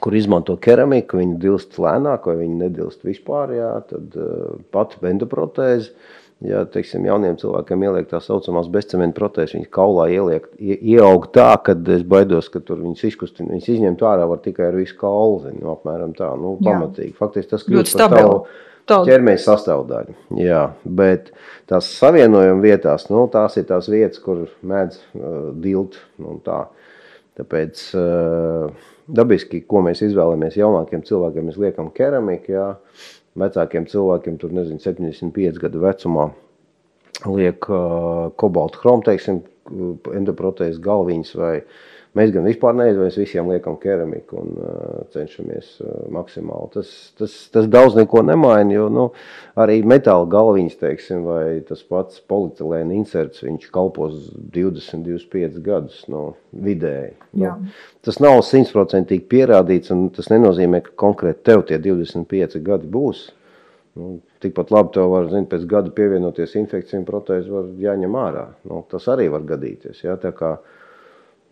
kur 0.00 0.16
izmanto 0.16 0.56
keramiku, 0.60 1.20
viņi 1.20 1.36
dilst 1.42 1.76
lēnāk 1.80 2.28
vai 2.30 2.38
viņi 2.40 2.60
nedilst 2.62 3.04
vispār, 3.04 3.52
jā, 3.58 3.72
tad 3.90 4.16
uh, 4.16 4.56
pat 4.72 4.96
endoprotēze 5.04 5.92
Ja 6.40 6.62
teiksim, 6.72 7.04
jauniem 7.04 7.34
cilvēkiem 7.36 7.82
ieliek 7.84 8.06
tā 8.08 8.16
saucamās 8.24 8.70
bezcementa 8.72 9.18
protēzes, 9.18 9.58
viņas 9.58 9.72
kaulā 9.76 10.06
ieliek, 10.14 10.46
ie, 10.56 10.78
ieaug 10.94 11.26
tā, 11.36 11.50
ka 11.60 11.74
es 11.92 12.06
baidos, 12.08 12.48
ka 12.48 12.62
tur 12.64 12.80
viņas 12.80 13.04
izkustina. 13.10 13.50
Viņas 13.52 13.68
izņemt 13.74 14.04
ārā 14.08 14.24
var 14.30 14.40
tikai 14.40 14.70
ar 14.70 14.78
visu 14.80 14.96
kaulu, 15.02 15.42
zinu, 15.44 15.60
nu, 15.60 15.74
apmēram 15.74 16.14
tā, 16.16 16.30
nu, 16.40 16.54
pamatīgi. 16.64 17.12
Faktiski 17.18 17.52
tas 17.52 17.66
kļūst 17.68 18.00
par 18.00 18.16
tavu 18.16 18.40
ķermeņa 18.88 19.42
sastāvdaļu. 19.44 20.16
Jā, 20.40 20.62
bet 20.84 21.28
tās 21.70 21.90
savienojuma 21.98 22.64
vietās, 22.64 23.08
nu, 23.12 23.26
tās 23.32 23.58
ir 23.60 23.68
tās 23.68 23.90
vietas, 23.92 24.22
kur 24.24 24.46
mēdz 24.66 24.96
uh, 24.96 25.36
dilt. 25.60 26.00
Nu, 26.22 26.38
tā. 26.46 26.64
Tāpēc 27.38 27.84
uh, 27.96 28.88
dabiski, 29.20 29.62
ko 29.68 29.84
mēs 29.86 30.02
izvēlamies 30.08 30.58
jaunākiem 30.58 31.04
cilvēkiem, 31.06 31.50
mēs 31.50 31.60
liekam 31.60 31.92
keramiku, 31.94 32.56
jā, 32.56 32.66
vecākiem 33.38 33.86
cilvēkiem, 33.90 34.38
tur 34.40 34.54
nezinu, 34.56 34.80
75 34.82 35.60
gadu 35.62 35.82
vecumā, 35.84 36.30
liek 37.28 37.68
uh, 37.70 38.30
kobaltu 38.40 38.82
chromu, 38.82 39.04
teiksim, 39.06 39.42
endoprotēzes 40.16 40.80
galviņas 40.82 41.34
vai 41.38 41.54
Mēs 42.18 42.32
gan 42.34 42.42
vispār 42.42 42.74
nezinām, 42.74 43.04
mēs 43.06 43.16
visiem 43.20 43.46
liekam 43.52 43.76
keramiku 43.78 44.40
un 44.40 44.56
uh, 44.58 45.02
cenšamies 45.14 45.66
uh, 45.78 45.90
maksimāli. 46.10 46.70
Tas, 46.74 46.88
tas, 47.20 47.34
tas 47.54 47.68
daudz 47.70 47.94
neko 47.94 48.24
nemaina, 48.26 48.72
jo 48.74 48.88
nu, 48.90 49.04
arī 49.62 49.76
metāla 49.86 50.26
galviņas, 50.32 50.74
teiksim, 50.80 51.20
vai 51.28 51.60
tas 51.68 51.84
pats 51.86 52.18
policilēna 52.32 52.96
inserts, 52.98 53.44
viņš 53.46 53.68
kalpos 53.70 54.16
20, 54.56 55.04
25 55.06 55.60
gadus 55.62 56.00
no 56.08 56.24
nu, 56.24 56.32
vidēji. 56.66 57.14
Nu, 57.44 57.52
tas 58.02 58.18
nav 58.18 58.40
simtprocentīgi 58.48 59.28
pierādīts, 59.30 59.94
un 59.94 60.08
tas 60.16 60.32
nenozīmē, 60.34 60.82
ka 60.88 60.96
konkrēti 61.04 61.46
tev 61.46 61.62
tie 61.70 61.78
25 61.78 62.58
gadi 62.66 62.90
būs. 62.90 63.22
Nu, 64.00 64.16
tikpat 64.42 64.74
labi 64.74 64.96
tev 64.98 65.14
var, 65.14 65.30
zin, 65.30 65.46
pēc 65.50 65.62
gada 65.70 65.94
pievienoties 65.94 66.58
infekcijām, 66.58 67.06
protēzi 67.06 67.54
var 67.54 67.70
jāņem 67.86 68.18
ārā. 68.18 68.48
Nu, 68.66 68.82
tas 68.90 69.06
arī 69.14 69.30
var 69.30 69.46
gadīties. 69.46 70.02
Ja? 70.02 70.18
Tā 70.18 70.34
kā, 70.34 70.56
uh, 70.58 70.76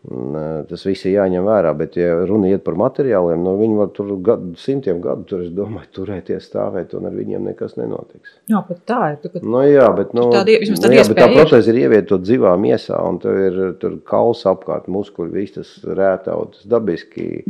tas 0.06 0.84
viss 0.86 1.06
ir 1.08 1.16
jāņem 1.16 1.46
vērā, 1.48 1.72
bet, 1.76 1.96
ja 1.98 2.12
runa 2.26 2.48
iet 2.52 2.62
par 2.64 2.76
materiāliem, 2.78 3.40
no 3.42 3.56
nu, 3.56 3.60
viņi 3.60 3.78
var 3.80 3.88
tur 3.96 4.12
gadu, 4.24 4.52
simtiem 4.60 5.00
gadu 5.02 5.24
tur, 5.28 5.42
domāju, 5.52 5.88
turēties, 5.98 6.46
stāvēt, 6.46 6.94
un 6.94 7.08
ar 7.10 7.16
viņiem 7.16 7.48
nekas 7.50 7.74
nenotiks. 7.80 8.36
Jā, 8.50 8.62
pat 8.68 8.84
tā 8.88 9.00
ir. 9.12 9.16
Tu, 9.24 9.42
nu, 9.42 9.62
jā, 9.66 9.88
bet, 9.96 10.14
nu, 10.16 10.28
tāda, 10.32 10.54
nu, 10.54 10.92
jā, 10.94 11.06
bet 11.10 11.18
tā 11.18 11.26
protēze 11.32 11.74
ir 11.74 11.80
ievietot 11.82 12.22
dzīvā 12.22 12.54
miesā, 12.62 13.00
un 13.10 13.18
tev 13.22 13.40
ir 13.42 13.58
tur 13.82 13.98
kauls 14.06 14.44
apkārt, 14.48 14.86
muskuļi, 14.92 15.34
viss 15.34 15.58
tas 15.58 15.74
rētautas 15.82 16.68
dabiski. 16.70 17.42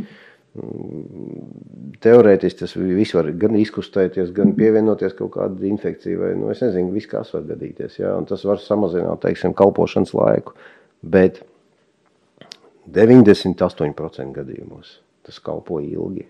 Mm, 0.59 1.45
teorētiski 2.01 2.63
tas 2.63 2.73
viss 2.73 3.13
var 3.13 3.29
gan 3.39 3.53
izkustēties, 3.61 4.33
gan 4.35 4.55
pievienoties 4.57 5.13
kaut 5.19 5.35
kādai 5.37 5.69
infekcijai, 5.69 6.17
vai 6.17 6.33
nu, 6.33 6.49
es 6.49 6.65
nezinu, 6.65 6.89
viss 6.97 7.07
kas 7.13 7.29
var 7.37 7.45
gadīties. 7.53 8.01
Jā, 8.01 8.17
un 8.17 8.25
tas 8.27 8.41
var 8.49 8.59
samazināt, 8.63 9.21
teiksim, 9.21 9.53
kalpošanas 9.55 10.17
laiku. 10.17 10.57
Bet 11.05 11.43
98% 12.95 14.33
gadījumos 14.35 14.99
tas 15.29 15.39
kalpo 15.43 15.81
ilgi. 15.83 16.25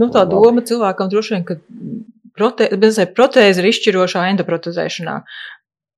Nu, 0.00 0.08
tā 0.08 0.22
doma 0.28 0.62
cilvēkam 0.64 1.10
droši 1.12 1.34
vien, 1.34 1.44
ka 1.44 1.58
prote, 2.38 2.70
protēze 3.16 3.60
ir 3.60 3.68
izšķirošā 3.72 4.24
endoprotezēšanā. 4.32 5.18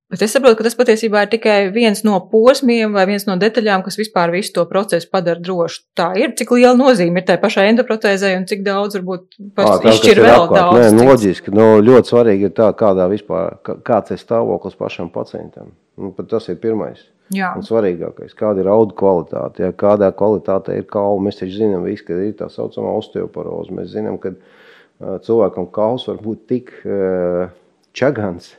Bet 0.09 0.23
es 0.25 0.33
saprotu, 0.33 0.57
ka 0.57 0.65
tas 0.65 0.77
patiesībā 0.77 1.27
ir 1.27 1.31
tikai 1.35 1.57
viens 1.69 2.01
no 2.01 2.17
posmiem 2.31 2.95
vai 2.97 3.03
viens 3.11 3.27
no 3.29 3.35
detaļām, 3.37 3.83
kas 3.85 3.99
vispār 4.01 4.33
visu 4.33 4.55
to 4.57 4.65
procesu 4.71 5.11
padara 5.13 5.37
drošu. 5.45 5.83
Tā 6.01 6.07
ir, 6.17 6.33
cik 6.39 6.55
liela 6.57 6.73
nozīme 6.79 7.21
ir 7.21 7.27
tai 7.29 7.37
pašai 7.43 7.67
endoprotēzē 7.75 8.31
un 8.39 8.47
cik 8.49 8.63
daudz 8.65 8.97
varbūt 8.97 9.37
pats 9.59 9.85
izšķir 9.85 10.23
vēl 10.25 10.47
apkārt. 10.47 10.57
daudz. 10.57 10.79
Nē, 10.81 10.89
nu, 10.97 11.05
loģiski, 11.11 11.53
nu, 11.53 11.69
ļoti 11.85 12.15
svarīgi 12.15 12.49
ir 12.49 12.57
tā, 12.57 12.71
kādā 12.81 13.05
vispār, 13.13 13.61
kāds 13.85 14.17
ir 14.17 14.23
stāvoklis 14.23 14.81
pašam 14.81 15.13
pacientam. 15.13 15.77
Nu, 16.01 16.15
tas 16.25 16.49
ir 16.49 16.57
pirmais. 16.63 17.05
Jā. 17.35 17.51
Un 17.59 17.65
svarīgākais, 17.67 18.33
kāda 18.37 18.63
ir 18.63 18.71
auga 18.73 18.95
kvalitāte, 18.97 19.67
ja, 19.67 19.75
kādā 19.77 20.09
kvalitātē 20.17 20.79
ir 20.79 20.87
kaula. 20.89 21.21
Mēs 21.27 21.41
taču 21.43 21.59
zinām, 21.59 21.85
visi, 21.85 22.07
ka 22.07 22.17
ir 22.17 22.33
tā 22.39 22.49
saucamā 22.53 22.95
osteoporoze. 22.97 23.75
Mēs 23.77 23.91
zinām, 23.93 24.17
ka 24.23 24.33
uh, 24.33 25.19
cilvēkam 25.27 25.69
kauls 25.75 26.09
var 26.09 26.23
būt 26.25 26.47
tik 26.49 26.73
uh, 26.87 27.51
čagans. 27.97 28.55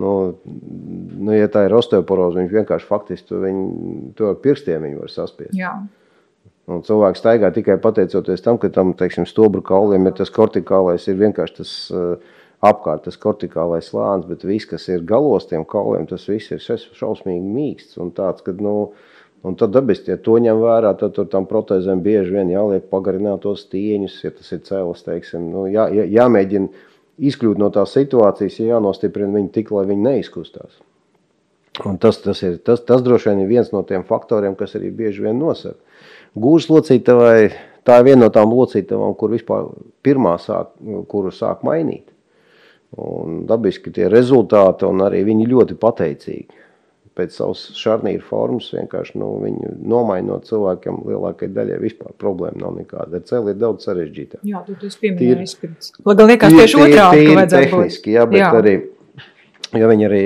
Nu, 0.00 0.10
nu, 0.42 1.30
ja 1.36 1.46
tā 1.52 1.66
ir 1.68 1.76
osteoporoze, 1.76 2.40
viņš 2.40 2.52
vienkārši 2.56 2.88
faktiski 2.88 3.30
to, 3.30 3.40
viņu, 3.44 3.64
to 4.18 4.32
ar 4.32 4.42
pirkstiem 4.42 4.90
var 4.98 5.12
saspiest. 5.12 5.54
Jā. 5.58 5.76
Un 6.70 6.84
cilvēks 6.86 7.22
staigā 7.22 7.50
tikai 7.54 7.76
pateicoties 7.82 8.42
tam, 8.44 8.58
ka 8.62 8.70
tam 8.74 8.92
teiksim, 8.98 9.26
stobra 9.26 9.62
kauliem 9.66 10.06
ir 10.06 10.14
tas 10.18 10.30
kortikālais, 10.34 11.06
ir 11.10 11.18
vienkārši 11.18 11.56
tas 11.62 11.72
uh, 11.94 12.36
apkārt 12.60 13.06
tas 13.06 13.16
kortikālais 13.20 13.88
slānis, 13.88 14.28
bet 14.28 14.44
viss, 14.44 14.68
kas 14.68 14.86
ir 14.92 15.06
galos 15.08 15.48
tiem 15.48 15.64
kauliem, 15.68 16.06
tas 16.10 16.26
viss 16.28 16.52
ir 16.52 16.60
šausmīgi 16.60 17.40
mīksts 17.40 18.00
un 18.02 18.12
tāds, 18.16 18.44
ka, 18.44 18.52
nu, 18.52 18.92
un 19.46 19.56
tad 19.60 19.72
dabiski, 19.76 20.12
ja 20.12 20.20
to 20.20 20.36
ņem 20.42 20.60
vērā, 20.60 20.92
tad 21.00 21.16
tur 21.16 21.30
tam 21.32 21.48
protezēm 21.48 22.02
bieži 22.04 22.36
vien 22.36 22.52
jāliek 22.52 22.90
pagarinātos 22.92 23.64
tieņus, 23.72 24.20
ja 24.26 24.34
tas 24.36 24.52
ir 24.52 24.62
cēlas, 24.68 25.06
teiksim, 25.06 25.48
nu, 25.54 25.64
jā, 25.72 25.88
jā, 25.96 26.04
jāmēģina 26.20 26.86
izkļūt 27.30 27.60
no 27.60 27.72
tās 27.72 27.96
situācijas, 27.96 28.60
ja 28.60 28.76
jānostiprina 28.76 29.38
viņi 29.38 29.52
tik, 29.56 29.72
lai 29.76 29.88
viņi 29.88 30.08
neizkustās. 30.08 30.80
Un 31.86 31.96
tas, 32.02 32.18
tas, 32.20 32.40
ir, 32.44 32.58
tas, 32.66 32.82
tas 32.84 33.00
droši 33.04 33.30
vien 33.30 33.42
ir 33.44 33.48
viens 33.48 33.72
no 33.72 33.80
tiem 33.88 34.04
faktoriem, 34.04 34.56
kas 34.58 34.74
arī 34.76 34.90
bieži 34.92 35.24
vien 35.24 35.38
nosaka. 35.40 35.78
Gūžas 36.36 36.68
locītavai, 36.72 37.50
tā 37.88 38.00
ir 38.00 38.08
viena 38.10 38.26
no 38.26 38.30
tām 38.34 38.52
locītavām, 38.52 39.14
kur 39.16 39.32
vispār 39.32 39.70
pirmā 40.04 40.34
sāk, 40.42 40.74
kuru 41.08 41.32
sāk 41.32 41.64
mainīt. 41.64 42.09
Un 42.98 43.44
dabiski 43.46 43.92
tie 43.94 44.08
rezultāti, 44.10 44.86
un 44.88 45.04
arī 45.04 45.22
viņi 45.28 45.46
ļoti 45.52 45.76
pateicīgi. 45.78 46.58
Pēc 47.14 47.34
savas 47.36 47.62
šarnīra 47.76 48.22
formas 48.24 48.70
vienkārši 48.74 49.18
nu, 49.20 49.28
viņu 49.42 49.74
nomainot 49.90 50.46
cilvēkiem, 50.48 51.02
lielākajai 51.10 51.54
daļai 51.54 51.78
vispār 51.82 52.14
problēma 52.18 52.62
nav 52.64 52.78
nekāda. 52.78 53.20
Ar 53.20 53.26
celi 53.28 53.54
ir 53.54 53.60
daudz 53.60 53.86
sarežģītāk. 53.86 54.42
Jā, 54.46 54.62
tu 54.66 54.74
tas 54.80 54.96
pieminēji. 55.02 55.70
Lai 56.06 56.16
gan 56.18 56.30
liekas 56.30 56.56
tieši 56.56 56.80
otrādi, 56.80 57.26
ka 57.28 57.36
vajadzētu 57.38 57.68
būt. 57.68 57.76
Tehniski, 57.76 58.14
jā, 58.16 58.26
bet 58.30 58.40
jā. 58.40 58.50
arī, 58.62 58.74
jo 59.82 59.90
viņi 59.92 60.08
arī 60.08 60.22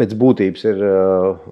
pēc 0.00 0.16
būtības 0.22 0.66
ir 0.70 0.84
uh, 0.86 1.46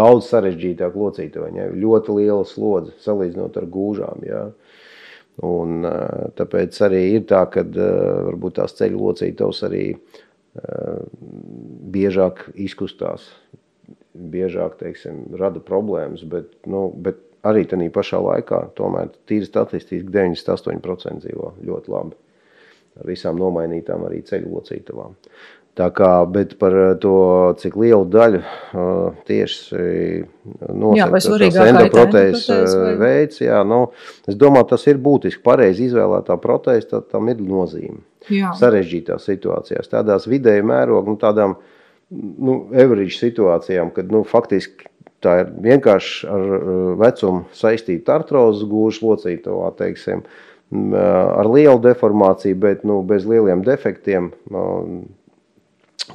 daudz 0.00 0.32
sarežģītāk 0.32 0.96
locīta. 0.96 1.44
Viņai 1.46 1.70
ļoti 1.84 2.18
liela 2.20 2.44
slodze 2.48 2.96
salīdzinot 3.04 3.60
ar 3.60 3.68
gūžām, 3.78 4.26
jā. 4.28 4.48
Uh, 4.48 4.65
Un, 5.44 5.84
tāpēc 6.38 6.78
arī 6.86 7.02
ir 7.18 7.26
tā, 7.28 7.42
ka 7.52 7.60
varbūt 7.66 8.56
tās 8.56 8.72
ceļu 8.78 9.02
locītavas 9.02 9.60
arī 9.68 9.82
biežāk 11.92 12.46
izkustās, 12.56 13.26
biežāk 14.16 14.78
teiksim, 14.80 15.26
rada 15.36 15.60
problēmas, 15.60 16.24
bet, 16.24 16.54
nu, 16.64 16.88
bet 16.88 17.20
arī 17.46 17.66
tajā 17.68 17.90
pašā 17.92 18.20
laikā 18.22 18.62
tomēr 18.78 19.12
tīri 19.28 19.48
statistiski 19.48 20.08
98% 20.08 21.26
dzīvo 21.26 21.52
ļoti 21.68 21.92
labi. 21.92 22.16
Ar 22.96 23.10
visām 23.10 23.36
nomainītām 23.36 24.06
arī 24.08 24.22
ceļu 24.24 24.54
locītavām. 24.54 25.12
Tā 25.76 25.90
kā, 25.92 26.10
bet 26.32 26.54
par 26.56 26.72
to, 27.02 27.16
cik 27.60 27.74
lielu 27.76 28.06
daļu 28.08 28.38
uh, 28.40 29.16
tieši 29.28 29.76
nosaka 30.72 31.20
tas 31.20 31.58
endoprotēzes 31.66 32.76
veids, 32.96 33.42
jā, 33.44 33.58
nu, 33.68 33.82
es 34.24 34.38
domāju, 34.40 34.70
tas 34.70 34.86
ir 34.88 34.96
būtiski 35.04 35.44
pareizi 35.44 35.90
izvēlētā 35.90 36.38
protēze, 36.40 36.88
tad 36.94 37.10
tam 37.12 37.28
ir 37.28 37.42
nozīme. 37.44 38.00
Jā. 38.32 38.54
Sarežģītās 38.56 39.28
situācijās, 39.28 39.92
tādās 39.92 40.24
vidēji 40.30 40.64
mēroga, 40.64 41.12
nu, 41.12 41.20
tādām, 41.20 41.58
nu, 42.08 42.56
average 42.72 43.20
situācijām, 43.20 43.92
kad, 43.94 44.08
nu, 44.16 44.24
faktiski 44.24 44.88
tā 45.20 45.42
ir 45.42 45.52
vienkārši 45.68 46.32
ar 46.32 46.48
vecumu 47.04 47.44
saistīta 47.56 48.16
artrozes 48.16 48.64
gūžas 48.70 49.04
locītavā, 49.04 49.68
teiksim, 49.76 50.24
ar 50.96 51.52
lielu 51.52 51.78
deformāciju, 51.84 52.58
bet, 52.64 52.88
nu, 52.88 53.02
bez 53.06 53.28
lieliem 53.28 53.60
defektiem, 53.66 54.32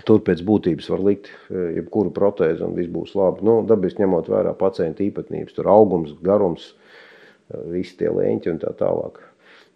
Tur 0.08 0.22
pēc 0.26 0.44
būtības 0.48 0.88
var 0.94 1.02
likt 1.06 1.30
e, 1.30 1.66
jebkuru 1.78 2.14
protēzi 2.16 2.64
un 2.66 2.76
viss 2.78 2.92
būs 2.92 3.16
labi. 3.18 3.46
Nu, 3.48 3.60
dabiski 3.68 4.04
ņemot 4.04 4.30
vērā 4.32 4.54
pacienta 4.58 5.04
īpatnības, 5.06 5.58
tur 5.58 5.70
augums, 5.72 6.14
garums, 6.26 6.72
e, 6.72 7.60
visi 7.74 7.98
tie 8.00 8.12
lēņķi 8.14 8.54
un 8.54 8.62
tā 8.64 8.74
tālāk. 8.80 9.20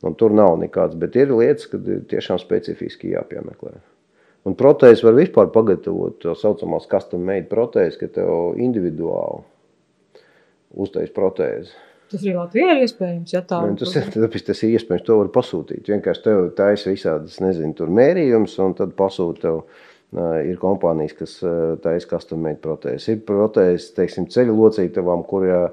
Un 0.05 0.15
tur 0.19 0.35
nav 0.35 0.57
nekāds, 0.61 0.97
bet 0.99 1.15
ir 1.17 1.33
lietas, 1.33 1.69
kad 1.71 1.85
tiešām 2.11 2.39
specifiski 2.41 3.13
jāpiemeklē. 3.15 3.77
Un 4.45 4.53
protēzes 4.57 5.01
var 5.05 5.15
vispār 5.17 5.49
pagatavot 5.53 6.19
tā 6.21 6.35
saucamās 6.37 6.85
custom 6.91 7.23
made 7.25 7.49
protēzes, 7.49 7.97
ka 7.97 8.11
tev 8.19 8.59
individuāli 8.61 9.41
uztais 10.85 11.09
protēzi. 11.15 11.73
Tas 12.11 12.21
arī 12.21 12.35
Latvijā 12.37 12.75
ir 12.75 12.83
iespējams, 12.85 13.33
ja 13.33 13.41
tā 13.49 13.63
ir. 13.65 13.73
Tas, 13.81 13.95
tāpēc 14.13 14.45
tas 14.45 14.61
ir 14.61 14.75
iespējams, 14.77 15.05
to 15.07 15.17
var 15.17 15.31
pasūtīt. 15.33 15.89
Vienkārši 15.89 16.23
tev 16.27 16.43
taisa 16.57 16.93
visādas, 16.93 17.39
nezinu, 17.41 17.73
tur 17.79 17.89
mērījums 17.89 18.53
un 18.61 18.75
tad 18.77 18.93
pasūta 18.99 19.47
tev 19.47 19.63
Ir 20.15 20.55
kompānijas, 20.61 21.15
kas 21.17 21.31
taisa 21.83 22.07
custom-made 22.13 22.61
protēzes. 22.63 23.09
Ir 23.11 23.23
protēzes, 23.27 23.89
teiksim, 23.97 24.29
ceļu 24.31 24.53
locītavām, 24.55 25.25
kurā 25.27 25.65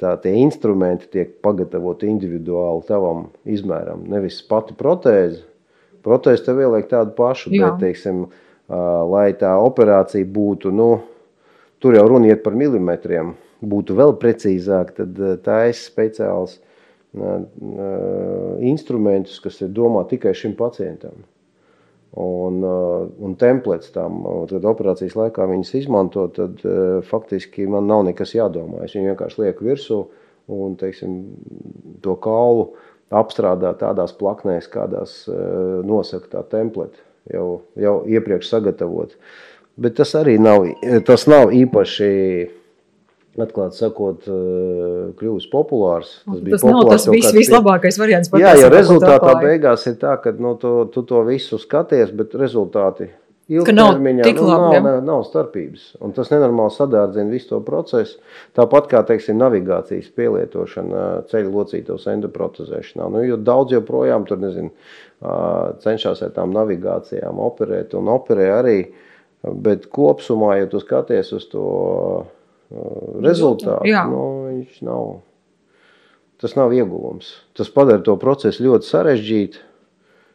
tā, 0.00 0.10
tie 0.20 0.34
instrumenti 0.42 1.08
tiek 1.14 1.38
pagatavoti 1.44 2.10
individuāli 2.12 2.84
tavam 2.88 3.30
izmēram. 3.48 4.04
Nevis 4.12 4.42
pati 4.44 4.76
protēze. 4.76 5.40
Protēze 6.04 6.44
tev 6.44 6.60
ieliek 6.60 6.90
tādu 6.90 7.14
pašu, 7.16 7.54
Jā. 7.54 7.70
bet, 7.70 7.80
teiksim, 7.86 8.26
lai 9.12 9.30
tā 9.38 9.54
operācija 9.62 10.26
būtu, 10.28 10.74
nu, 10.74 10.90
tur 11.80 11.96
jau 11.96 12.04
runa 12.10 12.32
iet 12.32 12.42
par 12.44 12.58
milimetriem, 12.58 13.32
būtu 13.62 13.96
vēl 13.96 14.16
precīzāk, 14.20 14.92
tad 14.98 15.20
taisa 15.46 15.80
speciāls 15.86 16.58
instrumentus, 18.66 19.38
kas 19.44 19.60
ir 19.62 19.70
domāti 19.72 20.18
tikai 20.18 20.34
šim 20.36 20.58
pacientam 20.58 21.22
un, 22.12 22.58
uh, 22.60 23.04
un 23.24 23.36
templets 23.40 23.92
tam, 23.94 24.20
tad 24.50 24.66
operācijas 24.68 25.16
laikā 25.16 25.46
viņas 25.48 25.74
izmanto, 25.80 26.26
tad 26.34 26.60
uh, 26.66 26.98
faktiski 27.08 27.66
man 27.70 27.88
nav 27.88 28.04
nekas 28.08 28.34
jādomā. 28.36 28.84
Es 28.86 28.96
viņu 28.96 29.12
vienkārši 29.12 29.44
lieku 29.44 29.68
virsū 29.70 30.00
un, 30.52 30.74
teiksim, 30.80 31.20
to 32.04 32.16
kaulu 32.20 32.72
apstrādāt 33.12 33.80
tādās 33.82 34.14
plaknēs, 34.16 34.70
kādās 34.72 35.26
nosaka 35.84 36.30
tā 36.32 36.42
templete, 36.54 36.96
jau, 37.28 37.62
jau 37.76 37.98
iepriekš 38.08 38.48
sagatavot. 38.48 39.12
Bet 39.76 39.98
tas 40.00 40.14
arī 40.16 40.38
nav, 40.40 40.64
tas 41.06 41.26
nav 41.28 41.52
īpaši 41.56 42.08
atklāti 43.40 43.80
sakot, 43.80 44.26
kļuvis 45.16 45.48
populārs. 45.52 46.18
Tas, 46.26 46.42
bija 46.44 46.58
tas 46.58 46.66
populārs 46.66 46.84
nav 46.84 46.92
tas 46.92 47.08
vis, 47.08 47.30
vislabākais 47.36 47.98
variants. 48.00 48.32
Jā, 48.36 48.52
ja 48.60 48.68
rezultātā 48.72 49.38
beigās 49.40 49.86
ir 49.88 49.96
tā, 50.02 50.18
ka 50.20 50.34
nu, 50.36 50.54
tu, 50.60 50.74
tu 50.92 51.04
to 51.08 51.24
visu 51.28 51.60
skaties, 51.60 52.12
bet 52.16 52.36
rezultāti 52.38 53.08
ilgtermiņā 53.52 54.24
nav, 54.24 54.36
nu, 54.36 54.48
labi, 54.48 54.80
nav, 54.84 54.98
nav 55.06 55.22
starpības. 55.26 55.86
Un 56.04 56.12
tas 56.16 56.30
nenormāli 56.32 56.74
sadārdzina 56.76 57.32
visu 57.32 57.50
to 57.50 57.60
procesu. 57.66 58.20
Tāpat 58.56 58.90
kā, 58.90 59.02
teiksim, 59.08 59.38
navigācijas 59.40 60.12
pielietošana 60.16 61.06
ceļu 61.30 61.54
locītos 61.56 62.06
endoprotezēšanā. 62.12 63.08
Nu, 63.12 63.24
jo 63.26 63.38
daudz 63.40 63.74
joprojām 63.76 64.28
tur, 64.28 64.40
nezinu, 64.42 64.72
cenšas 65.82 66.22
ar 66.26 66.36
tām 66.36 66.54
navigācijām 66.54 67.40
operēt 67.42 67.96
un 67.98 68.12
operē 68.12 68.48
arī, 68.58 68.78
bet 69.42 69.88
kopsumā, 69.92 70.56
ja 70.60 70.70
tu 70.70 70.80
skaties 70.82 71.34
uz 71.36 71.48
to 71.50 71.66
rezultātu, 73.24 73.88
Jā. 73.88 74.04
nu, 74.10 74.22
viņš 74.48 74.82
nav, 74.86 75.08
tas 76.42 76.54
nav 76.58 76.74
ieguvums. 76.76 77.34
Tas 77.58 77.72
padara 77.72 78.02
to 78.04 78.16
procesu 78.20 78.66
ļoti 78.66 78.88
sarežģītu, 78.88 79.66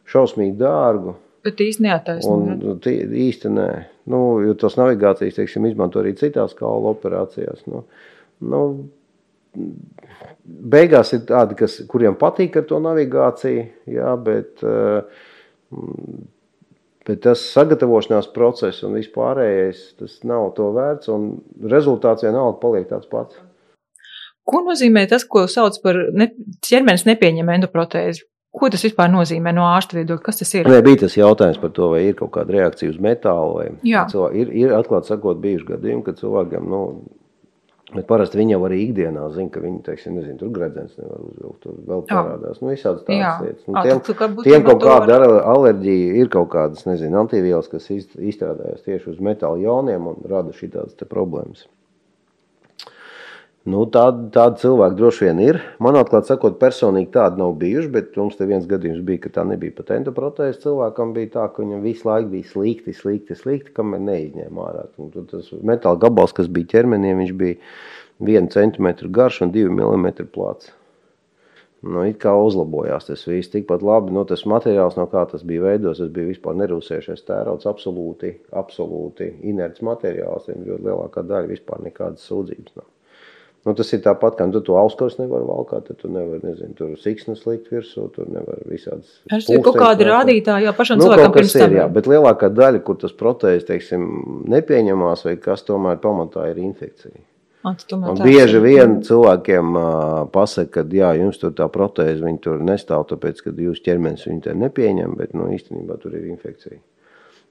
šausmīgi 0.08 0.56
dārgu 0.60 1.18
Bet 1.48 1.60
īsti 1.62 1.84
neataisnojot. 1.86 2.62
Nu, 2.64 2.76
īsti 3.24 3.50
nē. 3.54 3.68
Nu, 4.10 4.20
jo 4.42 4.54
tos 4.58 4.76
navigācijas, 4.78 5.36
teiksim, 5.38 5.68
izmanto 5.68 6.00
arī 6.02 6.14
citās 6.18 6.54
kaula 6.58 6.92
operācijās. 6.94 7.62
Nu, 7.70 7.84
nu, 8.50 8.62
beigās 10.74 11.14
ir 11.14 11.22
tādi, 11.28 11.58
kas, 11.58 11.78
kuriem 11.90 12.18
patīk 12.18 12.58
ar 12.58 12.66
to 12.68 12.80
navigāciju, 12.82 13.68
jā, 13.94 14.14
bet, 14.24 14.64
eh, 14.66 15.24
bet 17.08 17.24
tas 17.24 17.42
sagatavošanās 17.54 18.30
process 18.34 18.84
un 18.86 18.98
vispārējais, 18.98 19.84
tas 19.98 20.18
nav 20.28 20.52
to 20.58 20.70
vērts, 20.76 21.10
un 21.14 21.30
rezultāts 21.72 22.26
vienalga 22.26 22.58
paliek 22.62 22.88
tāds 22.90 23.08
pats. 23.10 23.40
Ko 24.48 24.62
nozīmē 24.64 25.04
tas, 25.10 25.26
ko 25.28 25.44
sauc 25.50 25.76
par 25.84 25.98
ne, 26.16 26.30
ķermenis 26.64 27.04
nepieņem 27.08 27.56
endoprotēzi? 27.58 28.24
Ko 28.58 28.70
tas 28.72 28.82
vispār 28.86 29.10
nozīmē 29.12 29.52
no 29.52 29.66
ārsta 29.68 29.98
viedokļa? 29.98 30.24
Kas 30.24 30.40
tas 30.40 30.54
ir? 30.56 30.68
Nē, 30.72 30.78
bija 30.86 31.02
tas 31.02 31.16
jautājums 31.18 31.60
par 31.60 31.72
to, 31.76 31.90
vai 31.92 32.06
ir 32.06 32.16
kaut 32.16 32.32
kāda 32.38 32.54
reakcija 32.56 32.94
uz 32.94 32.96
metālu. 33.04 33.58
Vai 33.58 33.66
cilvēki, 33.84 34.40
ir, 34.40 34.52
ir 34.62 34.72
atklāti 34.76 35.12
sakot, 35.12 35.40
bijuši 35.42 35.68
gadījumi, 35.68 36.04
kad 36.06 36.20
cilvēkiem, 36.22 36.70
nu, 36.72 36.80
bet 37.94 38.04
parasti 38.08 38.38
viņi 38.40 38.54
jau 38.54 38.60
arī 38.68 38.78
ikdienā 38.84 39.24
zina, 39.32 39.50
ka 39.52 39.62
viņi, 39.62 39.78
teiksim, 39.86 40.18
nezinu, 40.18 40.36
tur 40.42 40.52
gredzens 40.52 40.98
nevar 41.00 41.22
uzvilkt, 41.24 41.60
tur 41.64 41.78
vēl 41.88 42.04
parādās. 42.10 42.60
Nu, 42.60 42.72
visādas 42.72 43.06
tādas 43.06 43.22
Jā. 43.22 43.32
lietas. 43.44 43.64
Nu, 43.64 43.84
tiem, 43.86 44.02
tu, 44.04 44.44
tiem 44.44 44.66
kaut 44.66 44.82
kāda 44.84 45.18
var... 45.22 45.38
alerģija 45.54 46.20
ir 46.20 46.30
kaut 46.32 46.50
kādas, 46.52 46.84
nezinu, 46.88 47.16
antivielas, 47.22 47.70
kas 47.72 47.88
izstrādājas 47.94 48.84
tieši 48.84 49.14
uz 49.14 49.24
metāla 49.24 49.60
joniem 49.62 50.12
un 50.12 50.20
rada 50.28 50.52
šī 50.56 50.72
tādas 50.76 51.08
problēmas. 51.08 51.64
Nu, 53.68 53.82
tāda, 53.92 54.28
tāda 54.32 54.56
cilvēka 54.60 54.96
droši 54.96 55.26
vien 55.26 55.40
ir. 55.42 55.58
Man 55.82 55.98
atklāti 55.98 56.30
sakot, 56.30 56.56
personīgi 56.60 57.10
tāda 57.16 57.40
nav 57.40 57.56
bijuši, 57.60 57.90
bet 57.92 58.16
mums 58.16 58.38
te 58.38 58.46
viens 58.48 58.64
gadījums 58.70 59.02
bija, 59.04 59.24
ka 59.26 59.32
tā 59.34 59.44
nebija 59.48 59.74
pat 59.76 59.92
endoprotēze. 59.98 60.60
Cilvēkam 60.62 61.12
bija 61.16 61.32
tā, 61.34 61.44
ka 61.52 61.64
viņam 61.64 61.84
visu 61.84 62.08
laiku 62.08 62.30
bija 62.32 62.48
slikti, 62.52 62.94
slikti, 62.96 63.36
slikti, 63.36 63.74
kamēr 63.76 64.00
neizņēma 64.06 64.66
ārā. 64.70 64.86
Tas 65.32 65.52
metāla 65.68 66.00
gabals, 66.06 66.32
kas 66.36 66.48
bija 66.48 66.70
ķermenī, 66.76 67.12
viņš 67.18 67.36
bija 67.42 67.58
vienu 68.30 68.52
centimetru 68.54 69.10
garš 69.12 69.42
un 69.44 69.52
divu 69.54 69.74
milimetru 69.74 70.28
plats. 70.32 70.72
Nu, 71.84 72.02
it 72.08 72.16
kā 72.22 72.32
uzlabojās 72.34 73.06
tas 73.06 73.20
viss 73.28 73.52
tikpat 73.52 73.84
labi. 73.86 74.14
Nu, 74.14 74.24
tas 74.26 74.42
materiāls, 74.50 74.96
no 74.98 75.06
kā 75.12 75.22
tas 75.30 75.44
bija 75.46 75.68
veidots, 75.68 76.00
tas 76.02 76.10
bija 76.14 76.32
vispār 76.32 76.56
nerūsējušies 76.58 77.26
tērauds, 77.28 77.68
absolūti, 77.70 78.32
absolūti 78.62 79.34
inerts 79.46 79.84
materiāls. 79.86 80.48
Viņam 80.50 80.70
ļoti 80.72 80.88
lielākā 80.88 81.26
daļa 81.30 81.52
vispār 81.52 81.84
nekādas 81.86 82.26
sūdzības 82.26 82.80
nav. 82.80 82.88
Nu, 83.68 83.74
tas 83.76 83.90
ir 83.92 84.00
tāpat, 84.00 84.38
kā 84.38 84.46
nu, 84.48 84.62
tu 84.64 84.76
auskars 84.80 85.18
nevar 85.18 85.42
valkāt, 85.44 85.90
tad 85.90 85.98
tu 86.00 86.08
nevar, 86.08 86.38
nezinu, 86.40 86.72
tur 86.78 86.94
siksnas 86.96 87.42
likt 87.44 87.66
virsū, 87.68 88.06
tur 88.14 88.30
nevar 88.32 88.62
visādas. 88.64 89.18
Tas 89.28 89.44
ir 89.52 89.60
kaut 89.66 89.76
kādi 89.76 90.06
rādītāji, 90.08 90.64
jā, 90.64 90.72
pašam 90.78 90.96
nu, 90.96 91.04
cilvēkam 91.04 91.34
pirms 91.34 91.56
tam. 91.58 91.74
Jā, 91.76 91.84
bet 91.92 92.08
lielākā 92.08 92.48
daļa, 92.48 92.80
kur 92.86 92.96
tas 93.02 93.12
protēzes, 93.18 93.66
teiksim, 93.68 94.06
nepieņemās, 94.54 95.26
vai 95.28 95.36
kas 95.42 95.66
tomēr 95.68 96.00
pamatā 96.00 96.46
ir 96.48 96.62
infekcija. 96.64 97.20
Un 97.68 98.22
bieži 98.22 98.62
vien 98.64 99.00
cilvēkiem 99.04 99.76
uh, 99.76 99.92
pasaka, 100.32 100.86
ka 100.86 100.96
jā, 100.96 101.12
jums 101.20 101.42
tur 101.42 101.52
tā 101.58 101.68
protēze, 101.74 102.22
viņi 102.24 102.40
tur 102.48 102.64
nestāv, 102.64 103.04
tāpēc, 103.10 103.44
ka 103.44 103.52
jūs 103.52 103.84
ķermenis 103.84 104.24
viņu 104.30 104.46
te 104.48 104.56
nepieņem, 104.56 105.16
bet, 105.18 105.36
nu, 105.36 105.50
īstenībā 105.58 106.00
tur 106.00 106.16
ir 106.16 106.30
infekcija. 106.32 106.80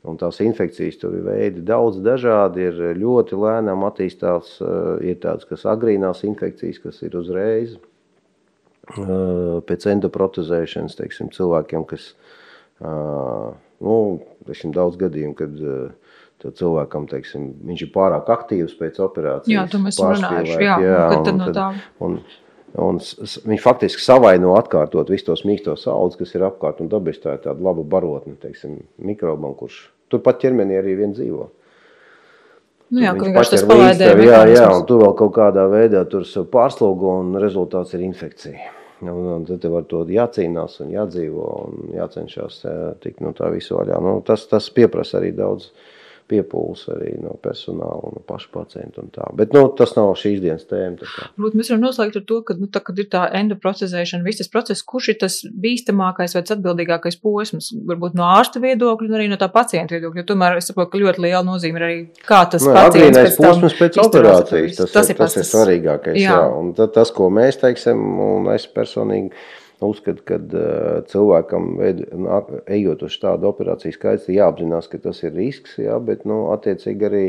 Un 0.08 0.16
tās 0.20 0.40
infekcijas 0.44 1.00
tur 1.02 1.18
ir 1.18 1.26
veidi 1.26 1.64
daudz 1.68 2.00
dažādi, 2.04 2.70
ir 2.70 3.00
ļoti 3.00 3.38
lēnām 3.40 3.84
attīstās, 3.90 4.56
eh, 4.64 5.12
ir 5.12 5.20
tādas, 5.24 5.48
kas 5.50 5.68
agrīnās 5.68 6.24
infekcijas, 6.28 6.80
kas 6.84 7.02
ir 7.04 7.18
uzreiz 7.20 7.76
eh, 7.76 9.60
pēc 9.68 9.88
endoprotezēšanas, 9.92 10.96
teiksim, 10.96 11.32
cilvēkiem, 11.36 11.84
kas, 11.90 12.14
eh, 12.80 13.52
nu, 13.84 13.98
teiksim, 14.48 14.72
daudz 14.76 14.96
gadījumu, 15.02 15.36
kad 15.36 16.56
cilvēkam, 16.56 17.10
teiksim, 17.12 17.52
viņš 17.68 17.84
ir 17.84 17.92
pārāk 17.92 18.32
aktīvs 18.32 18.78
pēc 18.80 19.02
operācijas. 19.04 19.56
Jā, 19.58 19.68
to 19.72 19.82
mēs 19.84 20.00
runājuši, 20.00 20.60
jā, 20.64 20.76
jā 20.86 21.06
un, 21.18 21.24
tad 21.26 21.42
no 21.42 21.54
tā. 21.56 21.72
Un, 22.00 22.22
Un 22.78 23.00
viņi 23.00 23.58
faktiski 23.64 24.04
savaino 24.04 24.52
atkārtot 24.58 25.08
visus 25.10 25.26
tos 25.26 25.44
mīkstos 25.48 25.88
audus, 25.90 26.18
kas 26.20 26.36
ir 26.36 26.44
apkārt. 26.46 26.82
Un 26.84 26.92
dabiski 26.92 27.24
tā 27.24 27.38
ir 27.38 27.46
tāda 27.46 27.64
laba 27.64 27.82
barotne, 27.82 28.36
teiksim, 28.38 28.76
mikrobam, 29.02 29.56
kurš 29.58 29.80
turpat 30.12 30.42
ķermenī 30.44 30.80
arī 30.80 30.96
vien 31.00 31.14
dzīvo. 31.16 31.50
Nu 32.96 33.04
jā, 33.04 33.12
vienkārši 33.18 33.58
tas 33.58 33.66
palaidē. 33.68 34.10
Jā, 34.24 34.42
jā, 34.48 34.66
un 34.72 34.86
tu 34.88 35.02
vēl 35.02 35.14
kaut 35.20 35.34
kādā 35.36 35.66
veidā 35.72 36.06
tur 36.08 36.24
pārslogo 36.52 37.18
un 37.20 37.36
rezultāts 37.42 37.92
ir 37.98 38.06
infekcija. 38.08 38.74
Un, 39.04 39.26
un 39.36 39.44
tad 39.46 39.60
tev 39.62 39.76
ar 39.78 39.84
to 39.86 40.02
jācīnās 40.10 40.80
un 40.82 40.94
jādzīvo 40.96 41.48
un 41.68 41.92
jācenšas 41.94 42.64
eh, 42.66 42.78
tikt 43.04 43.22
no 43.22 43.34
tā 43.38 43.52
visu 43.54 43.76
vaļā. 43.78 44.00
Nu, 44.02 44.16
tas, 44.26 44.48
tas 44.50 44.72
pieprasa 44.74 45.20
arī 45.20 45.36
daudz 45.38 45.68
piepūles 46.28 46.84
arī 46.92 47.14
no 47.22 47.34
personāla, 47.44 48.12
no 48.14 48.22
paša 48.28 48.50
pacienta 48.54 49.02
un 49.04 49.12
tā. 49.16 49.28
Bet 49.38 49.54
nu, 49.56 49.64
tas 49.78 49.94
nav 49.98 50.12
šīs 50.20 50.42
dienas 50.44 50.66
tēma. 50.70 51.08
Būt, 51.40 51.56
mēs 51.58 51.72
varam 51.72 51.86
noslēgt 51.86 52.20
ar 52.20 52.26
to, 52.28 52.40
ka, 52.48 52.56
nu, 52.60 52.70
tā, 52.72 52.82
kad 52.84 53.00
ir 53.00 53.08
tā 53.12 53.24
endoprocesēšana, 53.40 54.26
viss 54.26 54.42
tas 54.42 54.52
process, 54.52 54.84
kurš 54.88 55.12
ir 55.14 55.20
tas 55.24 55.40
bīstamākais 55.66 56.36
vai 56.38 56.44
atbildīgākais 56.44 57.20
posms, 57.24 57.70
varbūt 57.88 58.18
no 58.20 58.28
ārsta 58.28 58.62
viedokļa 58.64 59.12
un 59.12 59.20
arī 59.20 59.30
no 59.32 59.40
tā 59.40 59.50
pacienta 59.54 59.96
viedokļa, 59.96 60.24
jo 60.24 60.30
tomēr 60.32 60.60
es 60.62 60.72
saprotu, 60.72 60.94
ka 60.94 61.04
ļoti 61.04 61.24
liela 61.28 61.44
nozīme 61.48 61.82
ir 61.82 61.88
arī 61.88 62.00
kā 62.28 62.42
tas 62.52 62.66
nu, 62.66 62.74
pacients 62.76 63.22
pēc 63.22 63.40
posms 63.44 63.78
pēc 63.80 64.02
operācijas, 64.04 64.82
tas, 64.82 64.96
tas, 64.98 65.14
ir, 65.14 65.20
tas, 65.22 65.38
tas 65.38 65.44
ir 65.44 65.48
svarīgākais, 65.52 66.20
jā. 66.20 66.36
jā. 66.36 66.44
Un 66.58 66.74
tas, 66.76 67.14
ko 67.16 67.32
mēs 67.34 67.62
teiksim, 67.64 68.04
un 68.28 68.52
es 68.56 68.68
personīgi 68.72 69.32
Uzskatu, 69.78 70.24
ka 70.26 70.40
uh, 70.42 71.04
cilvēkam, 71.06 71.76
ejot 72.66 73.04
uz 73.06 73.18
tādu 73.22 73.52
operāciju 73.52 73.94
skaits, 73.94 74.30
jāapzinās, 74.34 74.88
ka 74.90 74.98
tas 75.04 75.20
ir 75.22 75.36
risks, 75.38 75.76
jā, 75.78 76.00
bet 76.02 76.24
nu, 76.26 76.48
attiecīgi 76.56 77.06
arī 77.06 77.26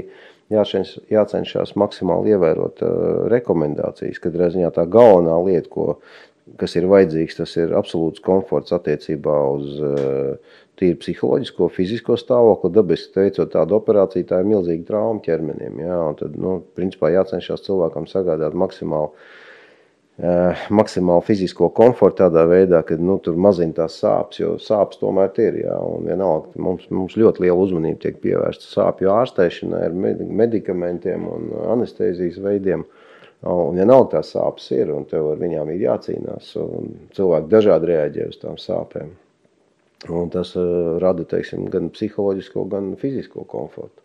jāšens, 0.54 0.94
jācenšas 1.12 1.74
maksimāli 1.76 2.32
ievērot 2.32 2.80
uh, 2.86 2.94
rekomendācijas. 3.28 4.20
Kad 4.24 4.38
reizē 4.40 4.70
tā 4.72 4.86
galvenā 4.88 5.34
lieta, 5.44 5.68
ko, 5.74 5.86
kas 6.56 6.78
ir 6.80 6.88
vajadzīgs, 6.88 7.36
tas 7.42 7.52
ir 7.60 7.74
absolūts 7.76 8.24
komforts 8.24 8.72
attiecībā 8.72 9.36
uz 9.58 9.82
uh, 9.84 10.62
tīri 10.80 10.96
psiholoģisko, 11.02 11.68
fizisko 11.74 12.16
stāvokli. 12.16 12.72
Dabiski 12.72 13.26
veicot 13.26 13.52
tādu 13.52 13.76
operāciju, 13.76 14.24
tā 14.30 14.40
ir 14.40 14.48
milzīga 14.48 14.88
trauma 14.88 15.20
ķermenim. 15.26 15.84
Jā, 15.84 16.00
tad, 16.22 16.40
nu, 16.40 16.62
principā 16.80 17.12
jācenšas 17.12 17.66
cilvēkam 17.68 18.08
sagādāt 18.08 18.56
maksimāli 18.56 19.12
Eh, 19.12 19.47
maksimāli 20.18 21.22
fizisko 21.28 21.68
komfortu 21.70 22.24
tādā 22.24 22.42
veidā, 22.50 22.80
ka 22.82 22.96
nu, 22.98 23.18
tur 23.22 23.36
mazina 23.38 23.76
tās 23.76 24.00
sāpes, 24.02 24.40
jo 24.40 24.56
sāpes 24.58 24.98
tomēr 24.98 25.30
ir. 25.44 25.60
Jā, 25.62 25.76
un 25.78 26.08
vienalga, 26.10 26.50
mums, 26.58 26.88
mums 26.90 27.14
ļoti 27.18 27.44
liela 27.44 27.58
uzmanība 27.62 28.02
tiek 28.02 28.18
pievērsta 28.24 28.66
sāpju 28.66 29.12
ārstēšanai 29.14 29.84
ar 29.86 29.94
medikamentiem 30.42 31.28
un 31.30 31.52
anestezijas 31.76 32.40
veidiem. 32.42 32.82
Un 33.46 33.78
vienalga 33.78 34.16
tās 34.16 34.32
sāpes 34.34 34.66
ir, 34.74 34.90
un 34.90 35.06
tev 35.06 35.30
ar 35.30 35.38
viņām 35.38 35.70
ir 35.70 35.86
jācīnās. 35.86 36.50
Cilvēki 37.14 37.52
dažādi 37.52 37.92
reaģē 37.92 38.28
uz 38.32 38.42
tām 38.42 38.58
sāpēm. 38.58 39.14
Un 40.14 40.28
tas 40.30 40.52
uh, 40.58 40.98
rada 41.02 41.24
teiksim, 41.26 41.64
gan 41.70 41.88
psiholoģisko, 41.94 42.66
gan 42.70 42.92
fizisko 42.98 43.46
komfortu. 43.50 44.02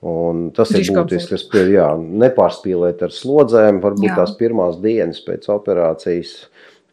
Un 0.00 0.46
tas 0.56 0.70
ir 0.72 0.86
būtiski, 0.96 1.34
kas 1.34 1.42
pie, 1.52 1.66
jā, 1.74 1.90
nepārspīlēt 1.98 3.02
ar 3.04 3.12
slodzēm. 3.12 3.82
Varbūt 3.84 4.08
jā. 4.08 4.16
tās 4.16 4.32
pirmās 4.38 4.78
dienas 4.80 5.20
pēc 5.26 5.44
operācijas 5.52 6.46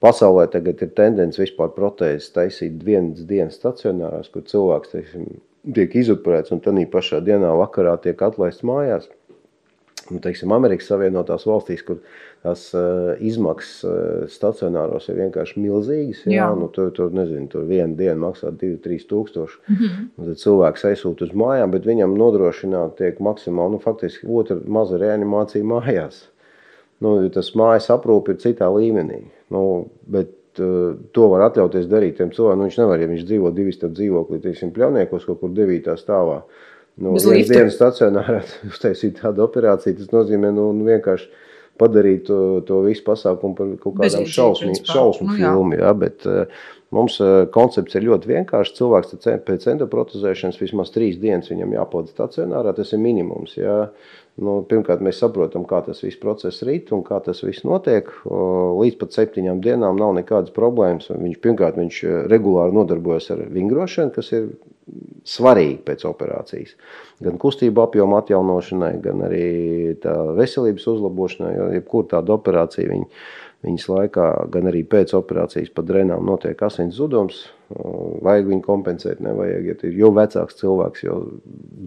pasaulē 0.03 0.47
tagad 0.51 0.81
ir 0.83 0.91
tendence 0.97 1.39
vispār 1.41 1.71
protēzes 1.75 2.33
taisīt 2.35 2.81
vienas 2.83 3.23
dienas 3.29 3.55
stacionārās, 3.57 4.27
kur 4.33 4.43
cilvēks 4.49 4.91
teiksim, 4.91 5.29
tiek 5.73 5.95
izoperēts 6.03 6.51
un 6.53 6.61
tad 6.65 6.79
pašā 6.91 7.21
dienā 7.23 7.53
vakarā 7.63 7.95
tiek 8.03 8.21
atlaists 8.27 8.67
mājās. 8.67 9.07
nu, 10.11 10.19
teiksim, 10.23 10.51
Amerikas 10.55 10.87
Savienotās 10.91 11.47
valstīs, 11.47 11.81
kur 11.83 12.03
tās 12.45 12.63
uh, 12.77 13.15
izmaksas 13.23 13.83
uh, 13.87 13.97
stacionāros 14.31 15.09
ir 15.09 15.19
vienkārši 15.21 15.61
milzīgas. 15.63 16.23
Jā, 16.27 16.39
jā. 16.39 16.47
Nu, 16.59 16.69
tur, 16.73 16.91
tur, 16.95 17.11
nezinu, 17.15 17.47
tur 17.51 17.65
viena 17.69 17.93
diena 17.97 18.17
maksā 18.27 18.51
2-3 18.53 19.07
tūkstoši. 19.09 19.59
Mm 19.67 19.77
-hmm. 19.81 20.07
Tad 20.29 20.41
cilvēks 20.43 20.87
aizsūta 20.91 21.27
uz 21.27 21.33
mājām, 21.33 21.73
bet 21.73 21.85
viņam 21.85 22.17
nodrošināta 22.17 22.97
tiek 23.03 23.19
maksimāli, 23.19 23.75
nu, 23.75 23.79
faktiski 23.83 24.27
otra 24.27 24.57
maza 24.65 24.97
reanimācija 24.97 25.63
mājās. 25.63 26.27
Nu, 26.99 27.17
tas 27.29 27.53
mājas 27.55 27.91
aprūpe 27.93 28.33
ir 28.33 28.41
citā 28.41 28.69
līmenī. 28.73 29.21
Nu, 29.53 29.87
bet 30.07 30.33
uh, 30.59 30.95
to 31.13 31.27
var 31.29 31.49
atļauties 31.49 31.89
darīt 31.89 32.17
tiem 32.17 32.31
cilvēkiem. 32.31 32.57
Nu, 32.57 32.69
viņš 32.69 32.79
nevar, 32.81 33.01
ja 33.01 33.07
viņš 33.11 33.27
dzīvo 33.29 33.51
divi 33.53 33.75
stāv 33.75 33.93
dzīvoklī, 33.97 34.41
teiksim, 34.41 34.73
pļauniekos 34.75 35.27
kaut 35.29 35.39
kur 35.43 35.53
devītā 35.53 35.97
stāvā. 35.99 36.41
Nu, 36.97 37.13
viens 37.13 37.51
dienas 37.51 37.77
stacionārā 37.77 38.41
uztaisīt 38.71 39.21
tādu 39.21 39.45
operāciju, 39.45 39.99
tas 39.99 40.13
nozīmē 40.13 40.49
nu, 40.55 40.71
nu, 40.73 40.87
vienkārši 40.89 41.29
padarīt 41.79 42.25
to, 42.29 42.39
to 42.67 42.81
visu 42.85 43.05
pasākumu 43.07 43.57
par 43.57 43.71
kaut 43.83 43.97
kādām 44.01 44.27
šausmu, 44.29 44.75
šausmu 44.81 45.29
nu, 45.31 45.37
filmu. 45.39 45.79
Jā, 45.79 45.93
bet 45.97 46.27
uh, 46.29 46.67
mums 46.95 47.17
uh, 47.23 47.45
koncepts 47.53 47.97
ir 47.97 48.07
ļoti 48.07 48.33
vienkāršs. 48.33 48.77
Cilvēks 48.79 49.17
pēc 49.47 49.67
endoprotezēšanas 49.73 50.61
vismaz 50.61 50.93
trīs 50.95 51.19
dienas 51.21 51.51
viņam 51.53 51.75
jāpavada 51.77 52.13
stacionārā. 52.13 52.75
Tas 52.77 52.95
ir 52.95 53.03
minimums. 53.03 53.57
Jā. 53.59 53.83
Nu, 54.37 54.59
pirmkārt, 54.69 55.01
mēs 55.01 55.17
saprotam, 55.17 55.63
kā 55.65 55.79
tas 55.85 56.03
viss 56.05 56.19
process 56.21 56.61
rīt 56.65 56.91
un 56.93 57.01
kā 57.05 57.17
tas 57.25 57.39
viss 57.41 57.65
notiek. 57.65 58.11
Līdz 58.27 58.99
pat 59.01 59.15
septiņām 59.17 59.63
dienām 59.65 59.97
nav 59.97 60.13
nekādas 60.19 60.53
problēmas. 60.53 61.09
Viņš 61.09 61.39
pirmkārt 61.41 61.79
viņš 61.81 62.01
eh, 62.05 62.17
regulāri 62.29 62.77
nodarbojas 62.77 63.31
ar 63.33 63.41
vingrošanu, 63.55 64.13
kas 64.13 64.29
ir 64.37 64.51
svarīgi 65.27 65.81
pēc 65.87 66.05
operācijas. 66.07 66.75
Gan 67.23 67.39
kustību 67.41 67.83
apjoma 67.83 68.21
atjaunošanai, 68.21 68.93
gan 69.03 69.25
arī 69.27 69.47
veselības 70.37 70.87
uzlabošanai. 70.93 71.53
Jo 71.57 71.67
jebkurā 71.75 72.11
tāda 72.15 72.35
operācija 72.37 72.89
viņa, 72.91 73.07
viņas 73.67 73.87
laikā, 73.91 74.27
gan 74.53 74.69
arī 74.71 74.83
pēc 74.87 75.15
operācijas 75.17 75.73
pa 75.75 75.83
drenām 75.87 76.27
notiek 76.27 76.61
asins 76.67 76.95
zudums. 76.99 77.47
Vajag 78.23 78.51
viņu 78.53 78.63
kompensēt, 78.63 79.23
nevajag. 79.23 79.71
Ja 79.71 79.95
jo 80.03 80.13
vecāks 80.15 80.61
cilvēks, 80.61 81.03
jo 81.07 81.17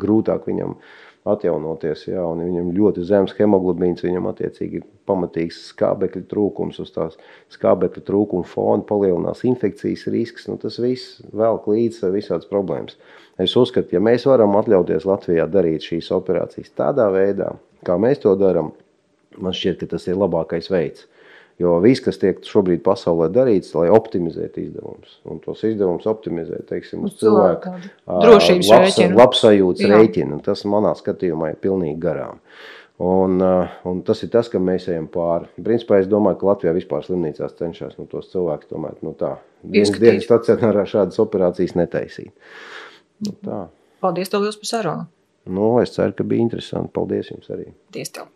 grūtāk 0.00 0.50
viņam 0.50 0.76
ir 0.76 1.09
atjaunoties. 1.28 2.06
Jā, 2.08 2.24
viņam 2.36 2.70
ļoti 2.76 3.04
zems 3.06 3.34
hemoglobīns, 3.38 4.04
viņam 4.04 4.30
attiecīgi 4.30 4.80
ir 4.80 4.86
pamatīgs 5.08 5.58
skābekļa 5.74 6.24
trūkums. 6.30 6.80
Uz 6.82 6.92
tās 6.94 7.18
skābekļa 7.52 8.04
trūkuma 8.06 8.48
fona 8.48 8.86
palielinās 8.88 9.44
infekcijas 9.48 10.06
risks. 10.12 10.48
Nu, 10.48 10.56
tas 10.60 10.80
viss 10.82 11.20
velk 11.36 11.68
līdzi 11.70 12.12
visādas 12.14 12.48
problēmas. 12.50 12.96
Es 13.40 13.56
uzskatu, 13.56 13.96
ja 13.96 14.02
mēs 14.04 14.26
varam 14.28 14.56
atļauties 14.60 15.08
Latvijā 15.08 15.46
darīt 15.48 15.86
šīs 15.86 16.10
operācijas 16.12 16.74
tādā 16.76 17.08
veidā, 17.12 17.54
kā 17.86 17.96
mēs 18.00 18.20
to 18.24 18.34
darām, 18.36 18.74
man 19.40 19.56
šķiet, 19.56 19.80
ka 19.80 19.94
tas 19.94 20.08
ir 20.10 20.20
labākais 20.20 20.68
veids. 20.72 21.06
Jo 21.60 21.74
viss, 21.84 22.00
kas 22.00 22.16
tiek 22.16 22.38
šobrīd 22.46 22.80
pasaulē 22.86 23.26
darīts, 23.34 23.74
lai 23.76 23.90
optimizētu 23.92 24.62
izdevumus, 24.62 25.18
un 25.28 25.42
tos 25.44 25.60
izdevumus 25.68 26.06
optimizē, 26.08 26.62
teiksim, 26.70 27.02
uz 27.04 27.18
cilvēku 27.20 27.74
drošības 28.08 28.70
labs, 28.72 28.86
rēķinu. 28.96 29.18
labsajūtas 29.18 29.84
Jā. 29.84 29.90
rēķinu, 29.92 30.38
tas 30.46 30.64
manā 30.64 30.94
skatījumā 30.96 31.52
ir 31.52 31.60
pilnīgi 31.60 32.00
garām. 32.00 32.40
Un, 33.00 33.40
un 33.88 34.00
tas 34.04 34.24
ir 34.24 34.32
tas, 34.32 34.48
ka 34.52 34.60
mēs 34.60 34.88
ejam 34.92 35.06
pāri. 35.12 35.48
Principā 35.64 36.00
es 36.00 36.08
domāju, 36.08 36.40
ka 36.40 36.50
Latvijā 36.50 36.74
vispār 36.76 37.04
slimnīcās 37.04 37.56
cenšas 37.56 37.96
nu, 38.00 38.08
tos 38.08 38.28
cilvēkus 38.32 38.72
tomēr 38.72 38.98
nu, 39.04 39.14
tā, 39.16 39.34
dienas, 39.64 39.94
dienas 40.00 40.28
stacionārā 40.28 40.84
šādas 40.88 41.20
operācijas 41.24 41.76
netaisīt. 41.80 42.34
Nu, 43.24 43.36
tā. 43.44 43.62
Paldies 44.04 44.32
tev 44.32 44.44
liels 44.44 44.60
par 44.60 44.72
sarunu. 44.72 45.08
Nu, 45.48 45.72
es 45.80 45.96
ceru, 45.96 46.12
ka 46.16 46.28
bija 46.28 46.44
interesanti. 46.44 46.92
Paldies 46.96 47.32
jums 47.32 47.48
arī. 47.52 47.70
Paldies 47.88 48.12
tev. 48.16 48.28